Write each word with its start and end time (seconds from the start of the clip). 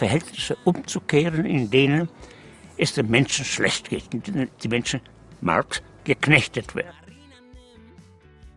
Verhältnisse 0.00 0.56
umzukehren, 0.64 1.44
in 1.44 1.70
denen 1.70 2.08
es 2.78 2.94
den 2.94 3.10
Menschen 3.10 3.44
schlecht 3.44 3.90
geht, 3.90 4.04
in 4.14 4.22
denen 4.22 4.48
die 4.62 4.68
Menschen 4.68 5.02
Marx 5.42 5.82
geknechtet 6.04 6.74
werden. 6.74 6.96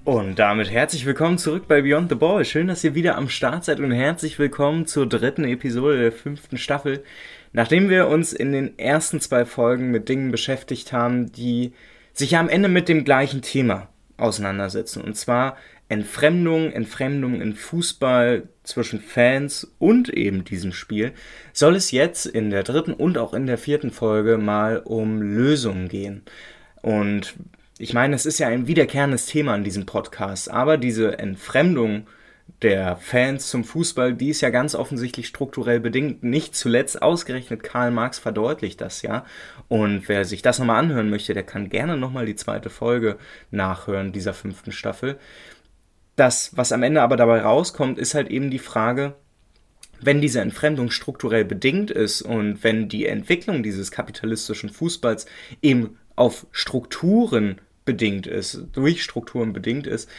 Und 0.06 0.40
damit 0.40 0.72
herzlich 0.72 1.06
willkommen 1.06 1.38
zurück 1.38 1.68
bei 1.68 1.82
Beyond 1.82 2.08
the 2.08 2.16
Ball. 2.16 2.46
Schön, 2.46 2.68
dass 2.68 2.86
ihr 2.86 2.96
wieder 2.96 3.18
am 3.18 3.28
Start 3.28 3.66
seid 3.66 3.82
und 3.82 3.92
herzlich 3.92 4.40
willkommen 4.40 4.88
zur 4.88 5.06
dritten 5.06 5.44
Episode 5.44 6.00
der 6.00 6.14
fünften 6.14 6.58
Staffel. 6.58 7.04
Nachdem 7.52 7.90
wir 7.90 8.08
uns 8.08 8.32
in 8.32 8.54
den 8.54 8.80
ersten 8.80 9.20
zwei 9.20 9.44
Folgen 9.44 9.92
mit 9.92 10.08
Dingen 10.08 10.32
beschäftigt 10.32 10.94
haben, 10.94 11.34
die 11.34 11.74
sich 12.14 12.32
ja 12.32 12.40
am 12.40 12.48
Ende 12.48 12.70
mit 12.70 12.88
dem 12.88 13.04
gleichen 13.04 13.42
Thema 13.42 13.90
auseinandersetzen. 14.16 15.04
Und 15.04 15.18
zwar 15.18 15.58
Entfremdung, 15.94 16.72
Entfremdung 16.72 17.40
in 17.40 17.54
Fußball 17.54 18.50
zwischen 18.64 19.00
Fans 19.00 19.72
und 19.78 20.10
eben 20.10 20.44
diesem 20.44 20.74
Spiel, 20.74 21.14
soll 21.54 21.76
es 21.76 21.92
jetzt 21.92 22.26
in 22.26 22.50
der 22.50 22.64
dritten 22.64 22.94
und 22.94 23.20
auch 23.20 23.36
in 23.36 23.46
der 23.46 23.60
vierten 23.60 23.92
Folge 23.92 24.40
mal 24.40 24.80
um 24.80 25.22
Lösungen 25.22 25.90
gehen. 25.90 26.24
Und 26.82 27.36
ich 27.78 27.94
meine, 27.94 28.16
es 28.16 28.26
ist 28.26 28.40
ja 28.40 28.48
ein 28.48 28.66
wiederkehrendes 28.66 29.28
Thema 29.28 29.56
in 29.56 29.64
diesem 29.64 29.86
Podcast, 29.86 30.50
aber 30.50 30.78
diese 30.78 31.20
Entfremdung 31.20 32.08
der 32.64 32.96
Fans 32.98 33.50
zum 33.50 33.64
Fußball, 33.64 34.14
die 34.14 34.30
ist 34.30 34.42
ja 34.42 34.50
ganz 34.50 34.74
offensichtlich 34.74 35.28
strukturell 35.28 35.80
bedingt. 35.80 36.24
Nicht 36.24 36.56
zuletzt 36.56 37.02
ausgerechnet 37.02 37.62
Karl 37.62 37.92
Marx 37.92 38.18
verdeutlicht 38.20 38.82
das 38.82 39.02
ja. 39.04 39.26
Und 39.68 40.08
wer 40.08 40.26
sich 40.26 40.42
das 40.42 40.60
nochmal 40.60 40.80
anhören 40.80 41.10
möchte, 41.10 41.34
der 41.34 41.44
kann 41.44 41.70
gerne 41.70 41.98
nochmal 41.98 42.26
die 42.26 42.36
zweite 42.36 42.70
Folge 42.70 43.18
nachhören 43.52 44.12
dieser 44.12 44.34
fünften 44.34 44.72
Staffel. 44.72 45.20
Das, 46.16 46.52
was 46.56 46.72
am 46.72 46.84
Ende 46.84 47.02
aber 47.02 47.18
dabei 47.18 47.42
rauskommt, 47.42 47.98
ist 47.98 48.14
halt 48.14 48.30
eben 48.30 48.52
die 48.52 48.60
Frage, 48.60 49.16
wenn 50.00 50.22
diese 50.22 50.42
Entfremdung 50.42 50.92
strukturell 50.92 51.46
bedingt 51.46 51.90
ist 51.90 52.22
und 52.22 52.64
wenn 52.64 52.90
die 52.90 53.06
Entwicklung 53.06 53.64
dieses 53.64 53.92
kapitalistischen 53.92 54.70
Fußballs 54.70 55.26
eben 55.62 55.98
auf 56.16 56.46
Strukturen 56.52 57.60
bedingt 57.86 58.28
ist, 58.28 58.66
durch 58.74 59.04
Strukturen 59.04 59.54
bedingt 59.54 59.88
ist, 59.88 60.10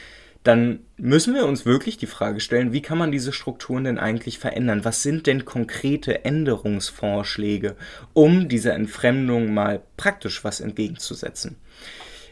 dann 0.42 0.80
müssen 0.98 1.34
wir 1.34 1.46
uns 1.46 1.64
wirklich 1.64 1.96
die 1.96 2.06
Frage 2.06 2.40
stellen, 2.40 2.72
wie 2.72 2.82
kann 2.82 2.98
man 2.98 3.10
diese 3.10 3.32
Strukturen 3.32 3.84
denn 3.84 3.98
eigentlich 3.98 4.38
verändern? 4.38 4.84
Was 4.84 5.02
sind 5.02 5.26
denn 5.26 5.46
konkrete 5.46 6.24
Änderungsvorschläge, 6.26 7.76
um 8.12 8.48
dieser 8.48 8.74
Entfremdung 8.74 9.54
mal 9.54 9.80
praktisch 9.96 10.44
was 10.44 10.60
entgegenzusetzen? 10.60 11.56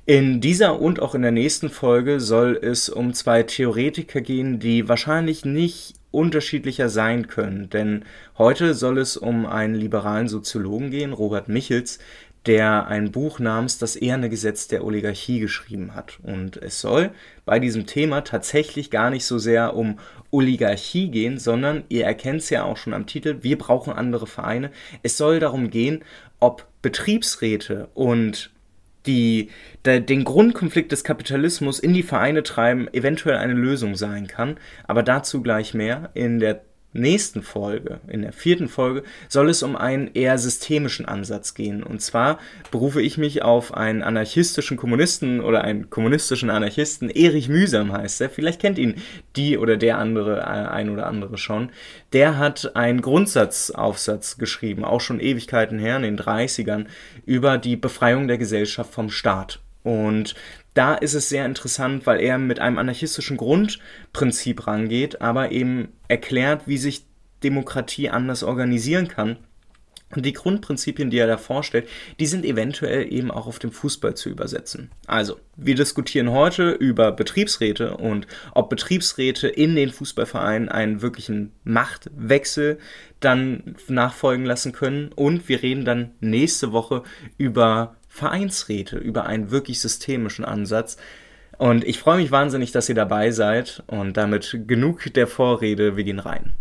In 0.04 0.40
dieser 0.40 0.80
und 0.80 1.00
auch 1.00 1.14
in 1.14 1.22
der 1.22 1.30
nächsten 1.30 1.70
Folge 1.70 2.18
soll 2.18 2.58
es 2.60 2.88
um 2.88 3.14
zwei 3.14 3.44
Theoretiker 3.44 4.20
gehen, 4.20 4.58
die 4.58 4.88
wahrscheinlich 4.88 5.44
nicht 5.44 5.94
unterschiedlicher 6.10 6.88
sein 6.88 7.28
können, 7.28 7.70
denn 7.70 8.04
heute 8.36 8.74
soll 8.74 8.98
es 8.98 9.16
um 9.16 9.46
einen 9.46 9.76
liberalen 9.76 10.26
Soziologen 10.26 10.90
gehen, 10.90 11.12
Robert 11.12 11.48
Michels, 11.48 12.00
der 12.46 12.88
ein 12.88 13.12
Buch 13.12 13.38
namens 13.38 13.78
Das 13.78 13.94
eherne 13.94 14.28
Gesetz 14.28 14.66
der 14.66 14.84
Oligarchie 14.84 15.38
geschrieben 15.38 15.94
hat. 15.94 16.18
Und 16.24 16.56
es 16.56 16.80
soll 16.80 17.12
bei 17.44 17.60
diesem 17.60 17.86
Thema 17.86 18.22
tatsächlich 18.22 18.90
gar 18.90 19.10
nicht 19.10 19.24
so 19.24 19.38
sehr 19.38 19.76
um 19.76 20.00
Oligarchie 20.32 21.12
gehen, 21.12 21.38
sondern 21.38 21.84
ihr 21.88 22.04
erkennt 22.04 22.40
es 22.40 22.50
ja 22.50 22.64
auch 22.64 22.76
schon 22.76 22.94
am 22.94 23.06
Titel, 23.06 23.38
wir 23.42 23.56
brauchen 23.56 23.92
andere 23.92 24.26
Vereine. 24.26 24.72
Es 25.04 25.16
soll 25.16 25.38
darum 25.38 25.70
gehen, 25.70 26.02
ob 26.40 26.66
Betriebsräte 26.82 27.88
und 27.94 28.51
die, 29.06 29.50
der, 29.84 30.00
den 30.00 30.24
Grundkonflikt 30.24 30.92
des 30.92 31.04
Kapitalismus 31.04 31.78
in 31.78 31.92
die 31.92 32.02
Vereine 32.02 32.42
treiben, 32.42 32.88
eventuell 32.92 33.36
eine 33.36 33.54
Lösung 33.54 33.94
sein 33.96 34.26
kann. 34.26 34.58
Aber 34.84 35.02
dazu 35.02 35.42
gleich 35.42 35.74
mehr 35.74 36.10
in 36.14 36.38
der 36.38 36.62
nächsten 36.92 37.42
Folge, 37.42 38.00
in 38.08 38.22
der 38.22 38.32
vierten 38.32 38.68
Folge, 38.68 39.02
soll 39.28 39.48
es 39.48 39.62
um 39.62 39.76
einen 39.76 40.10
eher 40.14 40.38
systemischen 40.38 41.06
Ansatz 41.06 41.54
gehen. 41.54 41.82
Und 41.82 42.02
zwar 42.02 42.38
berufe 42.70 43.00
ich 43.00 43.18
mich 43.18 43.42
auf 43.42 43.74
einen 43.74 44.02
anarchistischen 44.02 44.76
Kommunisten 44.76 45.40
oder 45.40 45.62
einen 45.64 45.90
kommunistischen 45.90 46.50
Anarchisten, 46.50 47.08
Erich 47.08 47.48
Mühsam 47.48 47.92
heißt 47.92 48.20
er. 48.20 48.30
Vielleicht 48.30 48.60
kennt 48.60 48.78
ihn 48.78 48.96
die 49.36 49.58
oder 49.58 49.76
der 49.76 49.98
andere, 49.98 50.40
äh, 50.40 50.42
ein 50.42 50.90
oder 50.90 51.06
andere 51.06 51.38
schon. 51.38 51.70
Der 52.12 52.38
hat 52.38 52.76
einen 52.76 53.00
Grundsatzaufsatz 53.00 54.38
geschrieben, 54.38 54.84
auch 54.84 55.00
schon 55.00 55.20
Ewigkeiten 55.20 55.78
her, 55.78 55.96
in 55.96 56.02
den 56.02 56.18
30ern, 56.18 56.86
über 57.24 57.58
die 57.58 57.76
Befreiung 57.76 58.28
der 58.28 58.38
Gesellschaft 58.38 58.92
vom 58.92 59.10
Staat. 59.10 59.60
Und 59.82 60.34
da 60.74 60.94
ist 60.94 61.14
es 61.14 61.28
sehr 61.28 61.44
interessant, 61.46 62.06
weil 62.06 62.20
er 62.20 62.38
mit 62.38 62.60
einem 62.60 62.78
anarchistischen 62.78 63.36
Grundprinzip 63.36 64.66
rangeht, 64.66 65.20
aber 65.20 65.52
eben 65.52 65.88
erklärt, 66.08 66.66
wie 66.66 66.78
sich 66.78 67.04
Demokratie 67.42 68.08
anders 68.08 68.42
organisieren 68.42 69.08
kann. 69.08 69.36
Und 70.14 70.26
die 70.26 70.34
Grundprinzipien, 70.34 71.08
die 71.10 71.18
er 71.18 71.26
da 71.26 71.38
vorstellt, 71.38 71.88
die 72.20 72.26
sind 72.26 72.44
eventuell 72.44 73.10
eben 73.10 73.30
auch 73.30 73.46
auf 73.46 73.58
dem 73.58 73.72
Fußball 73.72 74.14
zu 74.14 74.28
übersetzen. 74.28 74.90
Also, 75.06 75.38
wir 75.56 75.74
diskutieren 75.74 76.30
heute 76.30 76.70
über 76.70 77.12
Betriebsräte 77.12 77.96
und 77.96 78.26
ob 78.52 78.68
Betriebsräte 78.68 79.48
in 79.48 79.74
den 79.74 79.90
Fußballvereinen 79.90 80.68
einen 80.68 81.00
wirklichen 81.00 81.52
Machtwechsel 81.64 82.78
dann 83.20 83.76
nachfolgen 83.88 84.44
lassen 84.44 84.72
können. 84.72 85.12
Und 85.14 85.48
wir 85.48 85.62
reden 85.62 85.86
dann 85.86 86.10
nächste 86.20 86.72
Woche 86.72 87.04
über 87.38 87.96
Vereinsräte 88.12 88.98
über 88.98 89.24
einen 89.24 89.50
wirklich 89.50 89.80
systemischen 89.80 90.44
Ansatz. 90.44 90.98
Und 91.56 91.82
ich 91.82 91.98
freue 91.98 92.18
mich 92.18 92.30
wahnsinnig, 92.30 92.70
dass 92.70 92.90
ihr 92.90 92.94
dabei 92.94 93.30
seid. 93.30 93.82
Und 93.86 94.18
damit 94.18 94.64
genug 94.66 95.10
der 95.14 95.26
Vorrede, 95.26 95.96
wir 95.96 96.04
gehen 96.04 96.18
rein. 96.18 96.52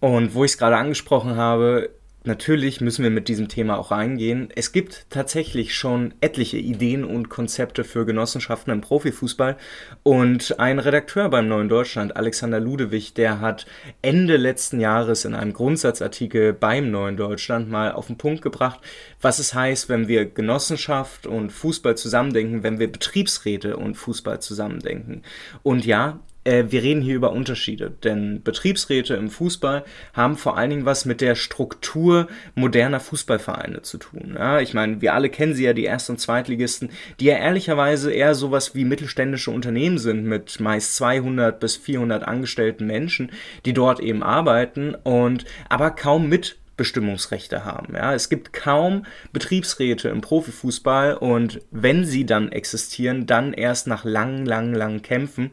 Und 0.00 0.34
wo 0.34 0.44
ich 0.44 0.52
es 0.52 0.58
gerade 0.58 0.76
angesprochen 0.76 1.36
habe, 1.36 1.88
natürlich 2.24 2.80
müssen 2.80 3.02
wir 3.02 3.10
mit 3.10 3.28
diesem 3.28 3.48
Thema 3.48 3.78
auch 3.78 3.90
reingehen. 3.90 4.48
Es 4.54 4.72
gibt 4.72 5.06
tatsächlich 5.10 5.74
schon 5.74 6.14
etliche 6.20 6.58
Ideen 6.58 7.04
und 7.04 7.28
Konzepte 7.28 7.84
für 7.84 8.04
Genossenschaften 8.04 8.72
im 8.72 8.80
Profifußball. 8.80 9.56
Und 10.02 10.58
ein 10.58 10.78
Redakteur 10.78 11.28
beim 11.28 11.48
Neuen 11.48 11.68
Deutschland, 11.68 12.16
Alexander 12.16 12.60
Ludewig, 12.60 13.14
der 13.14 13.40
hat 13.40 13.66
Ende 14.02 14.36
letzten 14.36 14.80
Jahres 14.80 15.24
in 15.24 15.34
einem 15.34 15.52
Grundsatzartikel 15.52 16.52
beim 16.52 16.90
Neuen 16.90 17.16
Deutschland 17.16 17.70
mal 17.70 17.92
auf 17.92 18.08
den 18.08 18.18
Punkt 18.18 18.42
gebracht, 18.42 18.80
was 19.20 19.38
es 19.38 19.54
heißt, 19.54 19.88
wenn 19.88 20.08
wir 20.08 20.26
Genossenschaft 20.26 21.26
und 21.26 21.50
Fußball 21.50 21.96
zusammendenken, 21.96 22.62
wenn 22.62 22.78
wir 22.78 22.90
Betriebsräte 22.90 23.76
und 23.76 23.94
Fußball 23.94 24.40
zusammendenken. 24.40 25.22
Und 25.62 25.86
ja, 25.86 26.20
äh, 26.44 26.64
wir 26.68 26.82
reden 26.82 27.02
hier 27.02 27.16
über 27.16 27.32
Unterschiede, 27.32 27.90
denn 28.04 28.42
Betriebsräte 28.42 29.14
im 29.14 29.30
Fußball 29.30 29.84
haben 30.12 30.36
vor 30.36 30.56
allen 30.56 30.70
Dingen 30.70 30.84
was 30.84 31.04
mit 31.04 31.20
der 31.20 31.34
Struktur 31.34 32.28
moderner 32.54 33.00
Fußballvereine 33.00 33.82
zu 33.82 33.98
tun. 33.98 34.34
Ja, 34.38 34.60
ich 34.60 34.74
meine, 34.74 35.00
wir 35.00 35.14
alle 35.14 35.30
kennen 35.30 35.54
sie 35.54 35.64
ja, 35.64 35.72
die 35.72 35.84
Erst- 35.84 36.10
und 36.10 36.20
Zweitligisten, 36.20 36.90
die 37.20 37.26
ja 37.26 37.36
ehrlicherweise 37.36 38.12
eher 38.12 38.34
sowas 38.34 38.74
wie 38.74 38.84
mittelständische 38.84 39.50
Unternehmen 39.50 39.98
sind 39.98 40.24
mit 40.24 40.60
meist 40.60 40.96
200 40.96 41.58
bis 41.58 41.76
400 41.76 42.22
angestellten 42.22 42.86
Menschen, 42.86 43.32
die 43.64 43.72
dort 43.72 44.00
eben 44.00 44.22
arbeiten 44.22 44.94
und 44.94 45.44
aber 45.68 45.90
kaum 45.90 46.28
mit 46.28 46.56
Bestimmungsrechte 46.76 47.64
haben. 47.64 47.94
Ja, 47.94 48.14
es 48.14 48.28
gibt 48.28 48.52
kaum 48.52 49.06
Betriebsräte 49.32 50.08
im 50.08 50.20
Profifußball 50.20 51.14
und 51.14 51.60
wenn 51.70 52.04
sie 52.04 52.26
dann 52.26 52.50
existieren, 52.50 53.26
dann 53.26 53.52
erst 53.52 53.86
nach 53.86 54.04
langen, 54.04 54.44
langen, 54.44 54.74
langen 54.74 55.02
Kämpfen 55.02 55.52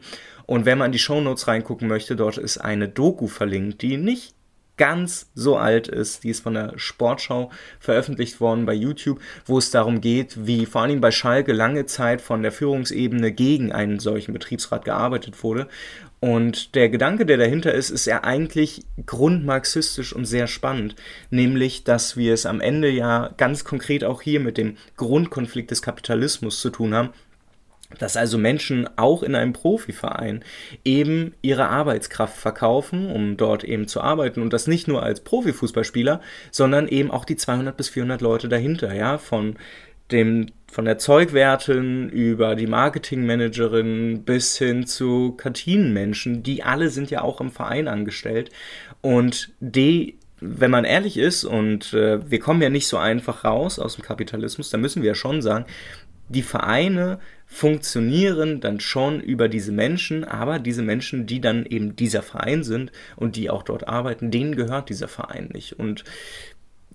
und 0.52 0.66
wenn 0.66 0.76
man 0.76 0.88
in 0.88 0.92
die 0.92 0.98
Shownotes 0.98 1.48
reingucken 1.48 1.88
möchte, 1.88 2.14
dort 2.14 2.36
ist 2.36 2.58
eine 2.58 2.86
Doku 2.86 3.26
verlinkt, 3.26 3.80
die 3.80 3.96
nicht 3.96 4.34
ganz 4.76 5.30
so 5.34 5.56
alt 5.56 5.88
ist. 5.88 6.24
Die 6.24 6.28
ist 6.28 6.42
von 6.42 6.52
der 6.52 6.74
Sportschau 6.76 7.50
veröffentlicht 7.80 8.38
worden 8.38 8.66
bei 8.66 8.74
YouTube, 8.74 9.18
wo 9.46 9.56
es 9.56 9.70
darum 9.70 10.02
geht, 10.02 10.46
wie 10.46 10.66
vor 10.66 10.82
allem 10.82 11.00
bei 11.00 11.10
Schalke 11.10 11.54
lange 11.54 11.86
Zeit 11.86 12.20
von 12.20 12.42
der 12.42 12.52
Führungsebene 12.52 13.32
gegen 13.32 13.72
einen 13.72 13.98
solchen 13.98 14.34
Betriebsrat 14.34 14.84
gearbeitet 14.84 15.42
wurde. 15.42 15.68
Und 16.20 16.74
der 16.74 16.90
Gedanke, 16.90 17.24
der 17.24 17.38
dahinter 17.38 17.72
ist, 17.72 17.88
ist 17.88 18.04
ja 18.04 18.22
eigentlich 18.22 18.84
grundmarxistisch 19.06 20.12
und 20.12 20.26
sehr 20.26 20.48
spannend, 20.48 20.96
nämlich, 21.30 21.84
dass 21.84 22.18
wir 22.18 22.34
es 22.34 22.44
am 22.44 22.60
Ende 22.60 22.90
ja 22.90 23.32
ganz 23.38 23.64
konkret 23.64 24.04
auch 24.04 24.20
hier 24.20 24.38
mit 24.38 24.58
dem 24.58 24.76
Grundkonflikt 24.98 25.70
des 25.70 25.80
Kapitalismus 25.80 26.60
zu 26.60 26.68
tun 26.68 26.92
haben 26.92 27.08
dass 27.98 28.16
also 28.16 28.38
Menschen 28.38 28.88
auch 28.96 29.22
in 29.22 29.34
einem 29.34 29.52
Profiverein 29.52 30.44
eben 30.84 31.34
ihre 31.42 31.68
Arbeitskraft 31.68 32.36
verkaufen, 32.36 33.10
um 33.10 33.36
dort 33.36 33.64
eben 33.64 33.88
zu 33.88 34.00
arbeiten. 34.00 34.42
Und 34.42 34.52
das 34.52 34.66
nicht 34.66 34.88
nur 34.88 35.02
als 35.02 35.20
Profifußballspieler, 35.20 36.20
sondern 36.50 36.88
eben 36.88 37.10
auch 37.10 37.24
die 37.24 37.36
200 37.36 37.76
bis 37.76 37.88
400 37.88 38.20
Leute 38.20 38.48
dahinter, 38.48 38.94
ja, 38.94 39.18
von 39.18 39.56
dem 40.10 40.46
von 40.70 40.86
der 40.86 40.96
Zeugwertin 40.96 42.08
über 42.08 42.54
die 42.54 42.66
Marketingmanagerin 42.66 44.22
bis 44.24 44.56
hin 44.56 44.86
zu 44.86 45.32
Kantinenmenschen, 45.32 46.42
die 46.42 46.62
alle 46.62 46.88
sind 46.88 47.10
ja 47.10 47.20
auch 47.20 47.42
im 47.42 47.50
Verein 47.50 47.88
angestellt. 47.88 48.50
Und 49.02 49.52
die 49.60 50.18
wenn 50.42 50.72
man 50.72 50.84
ehrlich 50.84 51.18
ist, 51.18 51.44
und 51.44 51.94
äh, 51.94 52.28
wir 52.28 52.40
kommen 52.40 52.60
ja 52.60 52.68
nicht 52.68 52.88
so 52.88 52.96
einfach 52.96 53.44
raus 53.44 53.78
aus 53.78 53.94
dem 53.94 54.04
Kapitalismus, 54.04 54.70
da 54.70 54.76
müssen 54.76 55.02
wir 55.02 55.10
ja 55.10 55.14
schon 55.14 55.40
sagen, 55.40 55.66
die 56.32 56.42
Vereine 56.42 57.18
funktionieren 57.46 58.60
dann 58.60 58.80
schon 58.80 59.20
über 59.20 59.48
diese 59.48 59.72
Menschen, 59.72 60.24
aber 60.24 60.58
diese 60.58 60.82
Menschen, 60.82 61.26
die 61.26 61.40
dann 61.40 61.66
eben 61.66 61.94
dieser 61.96 62.22
Verein 62.22 62.64
sind 62.64 62.90
und 63.16 63.36
die 63.36 63.50
auch 63.50 63.62
dort 63.62 63.86
arbeiten, 63.86 64.30
denen 64.30 64.56
gehört 64.56 64.88
dieser 64.88 65.08
Verein 65.08 65.50
nicht. 65.52 65.78
Und 65.78 66.04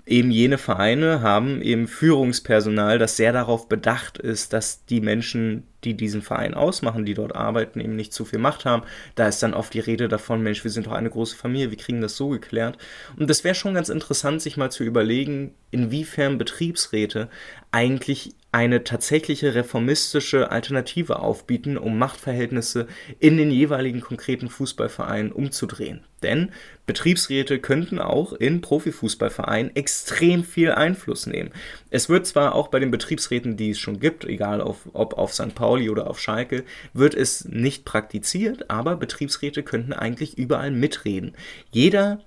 eben 0.05 0.31
jene 0.31 0.57
Vereine 0.57 1.21
haben 1.21 1.61
eben 1.61 1.87
Führungspersonal, 1.87 2.97
das 2.97 3.17
sehr 3.17 3.33
darauf 3.33 3.69
bedacht 3.69 4.17
ist, 4.17 4.53
dass 4.53 4.85
die 4.85 5.01
Menschen, 5.01 5.63
die 5.83 5.95
diesen 5.95 6.21
Verein 6.21 6.53
ausmachen, 6.53 7.05
die 7.05 7.13
dort 7.13 7.35
arbeiten, 7.35 7.79
eben 7.79 7.95
nicht 7.95 8.13
zu 8.13 8.25
viel 8.25 8.39
Macht 8.39 8.65
haben. 8.65 8.83
Da 9.15 9.27
ist 9.27 9.41
dann 9.43 9.53
oft 9.53 9.73
die 9.73 9.79
Rede 9.79 10.07
davon, 10.07 10.41
Mensch, 10.41 10.63
wir 10.63 10.71
sind 10.71 10.87
doch 10.87 10.93
eine 10.93 11.09
große 11.09 11.35
Familie, 11.35 11.69
wir 11.69 11.77
kriegen 11.77 12.01
das 12.01 12.17
so 12.17 12.29
geklärt. 12.29 12.77
Und 13.17 13.29
das 13.29 13.43
wäre 13.43 13.55
schon 13.55 13.73
ganz 13.73 13.89
interessant, 13.89 14.41
sich 14.41 14.57
mal 14.57 14.71
zu 14.71 14.83
überlegen, 14.83 15.53
inwiefern 15.71 16.37
Betriebsräte 16.37 17.29
eigentlich 17.71 18.33
eine 18.51 18.83
tatsächliche 18.83 19.53
reformistische 19.53 20.51
Alternative 20.51 21.19
aufbieten, 21.19 21.77
um 21.77 21.99
Machtverhältnisse 21.99 22.87
in 23.19 23.37
den 23.37 23.51
jeweiligen 23.51 24.01
konkreten 24.01 24.49
Fußballvereinen 24.49 25.31
umzudrehen. 25.31 26.03
Denn 26.23 26.51
Betriebsräte 26.87 27.59
könnten 27.59 27.99
auch 27.99 28.33
in 28.33 28.61
Profifußballvereinen 28.61 29.75
extrem 29.75 30.43
viel 30.43 30.71
Einfluss 30.71 31.27
nehmen. 31.27 31.51
Es 31.91 32.09
wird 32.09 32.25
zwar 32.25 32.55
auch 32.55 32.69
bei 32.69 32.79
den 32.79 32.89
Betriebsräten, 32.89 33.57
die 33.57 33.71
es 33.71 33.79
schon 33.79 33.99
gibt, 33.99 34.25
egal 34.25 34.61
auf, 34.61 34.87
ob 34.93 35.17
auf 35.17 35.33
St. 35.33 35.53
Pauli 35.53 35.66
oder 35.67 36.09
auf 36.09 36.19
Schalke, 36.19 36.63
wird 36.93 37.13
es 37.13 37.45
nicht 37.45 37.85
praktiziert, 37.85 38.69
aber 38.69 38.95
Betriebsräte 38.95 39.63
könnten 39.63 39.93
eigentlich 39.93 40.37
überall 40.37 40.71
mitreden. 40.71 41.33
Jeder 41.71 42.19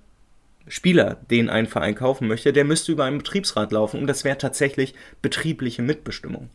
Spieler, 0.67 1.17
den 1.29 1.49
ein 1.49 1.67
Verein 1.67 1.95
kaufen 1.95 2.27
möchte, 2.27 2.53
der 2.53 2.65
müsste 2.65 2.91
über 2.91 3.05
einen 3.05 3.17
Betriebsrat 3.17 3.71
laufen 3.71 3.99
und 3.99 4.07
das 4.07 4.23
wäre 4.23 4.37
tatsächlich 4.37 4.93
betriebliche 5.21 5.81
Mitbestimmung. 5.81 6.49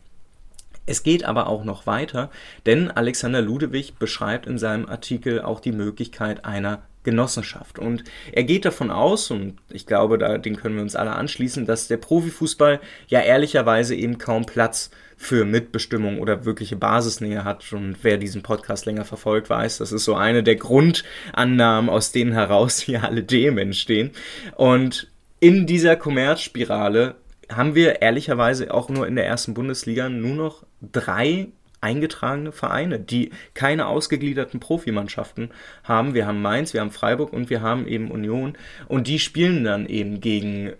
Es 0.85 1.03
geht 1.03 1.25
aber 1.25 1.47
auch 1.47 1.65
noch 1.65 1.85
weiter, 1.85 2.31
denn 2.65 2.89
Alexander 2.89 3.41
Ludewig 3.41 3.95
beschreibt 3.95 4.47
in 4.47 4.57
seinem 4.57 4.87
Artikel 4.87 5.41
auch 5.41 5.59
die 5.59 5.73
Möglichkeit 5.73 6.45
einer 6.45 6.83
Genossenschaft. 7.07 7.79
Und 7.79 8.03
er 8.33 8.43
geht 8.43 8.65
davon 8.65 8.91
aus, 8.91 9.31
und 9.31 9.55
ich 9.69 9.85
glaube, 9.85 10.17
da, 10.17 10.37
den 10.37 10.57
können 10.57 10.75
wir 10.75 10.81
uns 10.81 10.97
alle 10.97 11.13
anschließen, 11.13 11.65
dass 11.65 11.87
der 11.87 11.95
Profifußball 11.95 12.81
ja 13.07 13.21
ehrlicherweise 13.21 13.95
eben 13.95 14.17
kaum 14.17 14.45
Platz 14.45 14.91
für 15.15 15.45
Mitbestimmung 15.45 16.19
oder 16.19 16.43
wirkliche 16.43 16.75
Basisnähe 16.75 17.45
hat. 17.45 17.71
Und 17.71 17.95
wer 18.01 18.17
diesen 18.17 18.43
Podcast 18.43 18.85
länger 18.85 19.05
verfolgt, 19.05 19.49
weiß, 19.49 19.77
das 19.77 19.93
ist 19.93 20.03
so 20.03 20.15
eine 20.15 20.43
der 20.43 20.57
Grundannahmen, 20.57 21.89
aus 21.89 22.11
denen 22.11 22.33
heraus 22.33 22.79
hier 22.81 23.05
alle 23.05 23.25
Themen 23.25 23.57
entstehen. 23.57 24.11
Und 24.57 25.07
in 25.39 25.65
dieser 25.65 25.95
Kommerzspirale 25.95 27.15
haben 27.49 27.73
wir 27.73 28.01
ehrlicherweise 28.01 28.73
auch 28.73 28.89
nur 28.89 29.07
in 29.07 29.15
der 29.15 29.25
ersten 29.25 29.53
Bundesliga 29.53 30.09
nur 30.09 30.35
noch 30.35 30.65
drei 30.81 31.47
eingetragene 31.81 32.51
Vereine, 32.51 32.99
die 32.99 33.31
keine 33.53 33.87
ausgegliederten 33.87 34.59
Profimannschaften 34.59 35.51
haben. 35.83 36.13
Wir 36.13 36.25
haben 36.25 36.41
Mainz, 36.41 36.73
wir 36.73 36.81
haben 36.81 36.91
Freiburg 36.91 37.33
und 37.33 37.49
wir 37.49 37.61
haben 37.61 37.87
eben 37.87 38.11
Union 38.11 38.57
und 38.87 39.07
die 39.07 39.19
spielen 39.19 39.63
dann 39.63 39.85
eben 39.85 40.19
gegen 40.19 40.73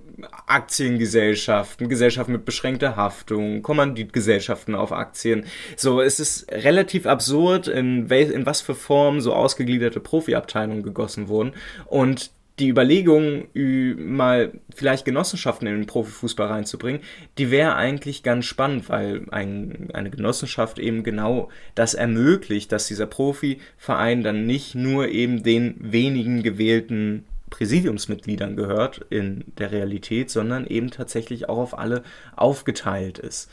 Aktiengesellschaften, 0.47 1.89
Gesellschaften 1.89 2.31
mit 2.31 2.45
beschränkter 2.45 2.95
Haftung, 2.95 3.61
Kommanditgesellschaften 3.61 4.73
auf 4.73 4.91
Aktien. 4.91 5.45
So, 5.75 6.01
es 6.01 6.19
ist 6.19 6.51
relativ 6.51 7.05
absurd, 7.05 7.67
in, 7.67 8.07
in 8.09 8.45
was 8.45 8.61
für 8.61 8.73
Form 8.73 9.21
so 9.21 9.33
ausgegliederte 9.33 9.99
Profiabteilungen 9.99 10.81
gegossen 10.81 11.27
wurden 11.27 11.53
und 11.85 12.31
die 12.59 12.69
Überlegung, 12.69 13.47
mal 13.53 14.51
vielleicht 14.73 15.05
Genossenschaften 15.05 15.67
in 15.67 15.75
den 15.75 15.85
Profifußball 15.85 16.47
reinzubringen, 16.47 17.01
die 17.37 17.51
wäre 17.51 17.75
eigentlich 17.75 18.23
ganz 18.23 18.45
spannend, 18.45 18.89
weil 18.89 19.25
ein, 19.29 19.89
eine 19.93 20.09
Genossenschaft 20.09 20.79
eben 20.79 21.03
genau 21.03 21.49
das 21.75 21.93
ermöglicht, 21.93 22.71
dass 22.71 22.87
dieser 22.87 23.05
Profiverein 23.05 24.23
dann 24.23 24.45
nicht 24.47 24.73
nur 24.73 25.09
eben 25.09 25.43
den 25.43 25.75
wenigen 25.79 26.41
gewählten 26.41 27.25
Präsidiumsmitgliedern 27.49 28.55
gehört 28.55 29.05
in 29.09 29.45
der 29.57 29.71
Realität, 29.71 30.29
sondern 30.29 30.67
eben 30.67 30.91
tatsächlich 30.91 31.47
auch 31.47 31.57
auf 31.57 31.77
alle 31.77 32.03
aufgeteilt 32.35 33.19
ist. 33.19 33.49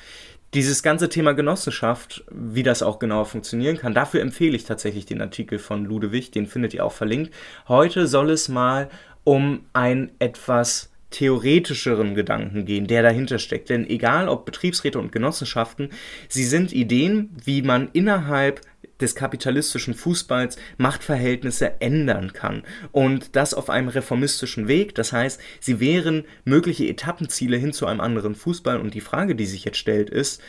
Dieses 0.54 0.84
ganze 0.84 1.08
Thema 1.08 1.32
Genossenschaft, 1.32 2.24
wie 2.30 2.62
das 2.62 2.84
auch 2.84 3.00
genau 3.00 3.24
funktionieren 3.24 3.76
kann, 3.76 3.92
dafür 3.92 4.20
empfehle 4.20 4.54
ich 4.54 4.62
tatsächlich 4.62 5.04
den 5.04 5.20
Artikel 5.20 5.58
von 5.58 5.84
Ludewig, 5.84 6.30
den 6.30 6.46
findet 6.46 6.74
ihr 6.74 6.84
auch 6.84 6.92
verlinkt. 6.92 7.34
Heute 7.66 8.06
soll 8.06 8.30
es 8.30 8.48
mal 8.48 8.88
um 9.24 9.66
ein 9.72 10.12
etwas 10.20 10.94
theoretischeren 11.14 12.14
Gedanken 12.14 12.64
gehen, 12.64 12.87
der 12.87 13.02
dahinter 13.02 13.38
steckt. 13.38 13.70
Denn 13.70 13.88
egal 13.88 14.28
ob 14.28 14.44
Betriebsräte 14.44 14.99
und 14.99 15.12
Genossenschaften, 15.12 15.90
sie 16.28 16.44
sind 16.44 16.72
Ideen, 16.72 17.31
wie 17.44 17.62
man 17.62 17.88
innerhalb 17.93 18.61
des 19.00 19.14
kapitalistischen 19.14 19.94
Fußballs 19.94 20.56
Machtverhältnisse 20.76 21.81
ändern 21.81 22.32
kann. 22.32 22.62
Und 22.93 23.37
das 23.37 23.55
auf 23.55 23.70
einem 23.70 23.88
reformistischen 23.88 24.69
Weg. 24.69 24.94
Das 24.94 25.12
heißt, 25.12 25.40
sie 25.61 25.81
wären 25.81 26.25
mögliche 26.44 26.87
Etappenziele 26.87 27.56
hin 27.56 27.72
zu 27.72 27.87
einem 27.87 28.00
anderen 28.00 28.34
Fußball. 28.34 28.81
Und 28.81 28.94
die 28.94 29.00
Frage, 29.00 29.34
die 29.34 29.46
sich 29.46 29.64
jetzt 29.64 29.78
stellt, 29.78 30.10
ist, 30.10 30.43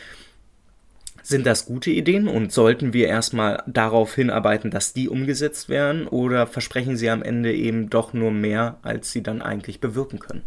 sind 1.22 1.44
das 1.44 1.66
gute 1.66 1.90
Ideen 1.90 2.28
und 2.28 2.52
sollten 2.52 2.92
wir 2.92 3.08
erstmal 3.08 3.62
darauf 3.66 4.14
hinarbeiten, 4.14 4.70
dass 4.70 4.92
die 4.92 5.08
umgesetzt 5.08 5.68
werden 5.68 6.06
oder 6.06 6.46
versprechen 6.46 6.96
sie 6.96 7.10
am 7.10 7.22
Ende 7.22 7.52
eben 7.52 7.90
doch 7.90 8.12
nur 8.12 8.30
mehr, 8.30 8.78
als 8.82 9.10
sie 9.10 9.24
dann 9.24 9.42
eigentlich 9.42 9.80
bewirken 9.80 10.20
können? 10.20 10.42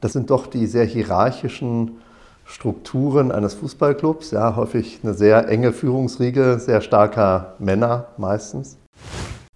Das 0.00 0.12
sind 0.12 0.30
doch 0.30 0.46
die 0.46 0.66
sehr 0.66 0.84
hierarchischen 0.84 1.98
Strukturen 2.44 3.30
eines 3.30 3.54
Fußballclubs, 3.54 4.30
ja, 4.30 4.56
häufig 4.56 5.00
eine 5.02 5.12
sehr 5.12 5.48
enge 5.48 5.72
Führungsriege, 5.72 6.58
sehr 6.58 6.80
starker 6.80 7.56
Männer 7.58 8.08
meistens. 8.16 8.78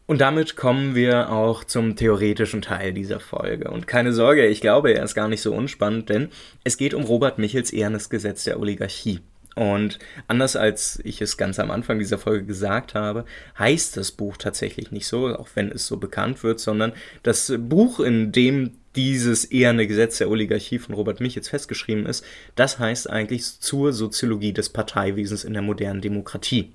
Und 0.06 0.20
damit 0.20 0.56
kommen 0.56 0.94
wir 0.94 1.30
auch 1.30 1.64
zum 1.64 1.96
theoretischen 1.96 2.60
Teil 2.60 2.92
dieser 2.92 3.18
Folge. 3.18 3.70
Und 3.70 3.86
keine 3.86 4.12
Sorge, 4.12 4.46
ich 4.46 4.60
glaube, 4.60 4.92
er 4.92 5.04
ist 5.04 5.14
gar 5.14 5.28
nicht 5.28 5.40
so 5.40 5.54
unspannend, 5.54 6.10
denn 6.10 6.28
es 6.64 6.76
geht 6.76 6.92
um 6.92 7.04
Robert 7.04 7.38
Michels 7.38 7.72
ehrenes 7.72 8.10
Gesetz 8.10 8.44
der 8.44 8.60
Oligarchie. 8.60 9.20
Und 9.54 9.98
anders 10.28 10.56
als 10.56 11.00
ich 11.04 11.22
es 11.22 11.36
ganz 11.36 11.58
am 11.58 11.70
Anfang 11.70 11.98
dieser 11.98 12.18
Folge 12.18 12.44
gesagt 12.44 12.94
habe, 12.94 13.24
heißt 13.58 13.96
das 13.96 14.10
Buch 14.10 14.36
tatsächlich 14.36 14.90
nicht 14.90 15.06
so, 15.06 15.28
auch 15.28 15.48
wenn 15.54 15.70
es 15.70 15.86
so 15.86 15.98
bekannt 15.98 16.42
wird, 16.42 16.60
sondern 16.60 16.92
das 17.22 17.52
Buch, 17.58 18.00
in 18.00 18.32
dem 18.32 18.72
dieses 18.96 19.44
eherne 19.44 19.86
Gesetz 19.86 20.18
der 20.18 20.30
Oligarchie 20.30 20.78
von 20.78 20.94
Robert 20.94 21.20
Michels 21.20 21.48
festgeschrieben 21.48 22.06
ist, 22.06 22.24
das 22.54 22.78
heißt 22.78 23.08
eigentlich 23.08 23.60
zur 23.60 23.92
Soziologie 23.92 24.52
des 24.52 24.68
Parteiwesens 24.68 25.44
in 25.44 25.52
der 25.52 25.62
modernen 25.62 26.00
Demokratie. 26.00 26.72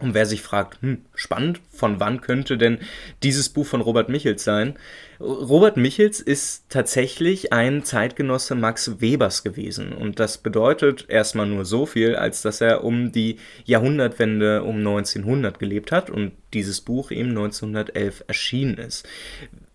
Und 0.00 0.12
wer 0.12 0.26
sich 0.26 0.42
fragt, 0.42 0.82
hm, 0.82 1.02
spannend, 1.14 1.60
von 1.70 2.00
wann 2.00 2.20
könnte 2.20 2.58
denn 2.58 2.78
dieses 3.22 3.48
Buch 3.48 3.64
von 3.64 3.80
Robert 3.80 4.08
Michels 4.08 4.42
sein? 4.42 4.76
Robert 5.20 5.76
Michels 5.76 6.20
ist 6.20 6.64
tatsächlich 6.68 7.52
ein 7.52 7.84
Zeitgenosse 7.84 8.56
Max 8.56 9.00
Webers 9.00 9.44
gewesen. 9.44 9.92
Und 9.92 10.18
das 10.18 10.38
bedeutet 10.38 11.06
erstmal 11.08 11.46
nur 11.46 11.64
so 11.64 11.86
viel, 11.86 12.16
als 12.16 12.42
dass 12.42 12.60
er 12.60 12.82
um 12.82 13.12
die 13.12 13.36
Jahrhundertwende 13.66 14.64
um 14.64 14.78
1900 14.78 15.60
gelebt 15.60 15.92
hat 15.92 16.10
und 16.10 16.32
dieses 16.54 16.80
Buch 16.80 17.12
eben 17.12 17.28
1911 17.28 18.24
erschienen 18.26 18.78
ist. 18.78 19.06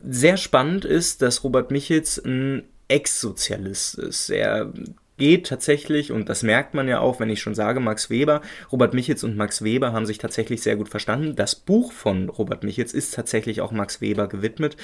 Sehr 0.02 0.38
spannend 0.38 0.86
ist, 0.86 1.22
dass 1.22 1.44
Robert 1.44 1.72
Michels 1.72 2.18
ein 2.24 2.64
Ex-Sozialist 2.88 3.96
ist. 3.96 4.30
Er 4.30 4.72
geht 5.18 5.48
tatsächlich, 5.48 6.12
und 6.12 6.30
das 6.30 6.42
merkt 6.42 6.74
man 6.74 6.88
ja 6.88 7.00
auch, 7.02 7.20
wenn 7.20 7.30
ich 7.30 7.42
schon 7.42 7.54
sage, 7.54 7.80
Max 7.80 8.10
Weber, 8.10 8.42
Robert 8.72 8.94
Michels 8.94 9.24
und 9.24 9.36
Max 9.36 9.64
Weber 9.64 9.92
haben 9.92 10.06
sich 10.06 10.18
tatsächlich 10.18 10.62
sehr 10.62 10.78
gut 10.78 10.90
verstanden. 10.90 11.36
Das 11.36 11.54
Buch 11.56 11.92
von 11.92 12.30
Robert 12.30 12.64
Michels 12.64 12.94
ist 12.94 13.14
tatsächlich 13.14 13.62
auch 13.62 13.72
Max 13.72 14.02
Weber 14.02 14.28
gewidmet. 14.28 14.78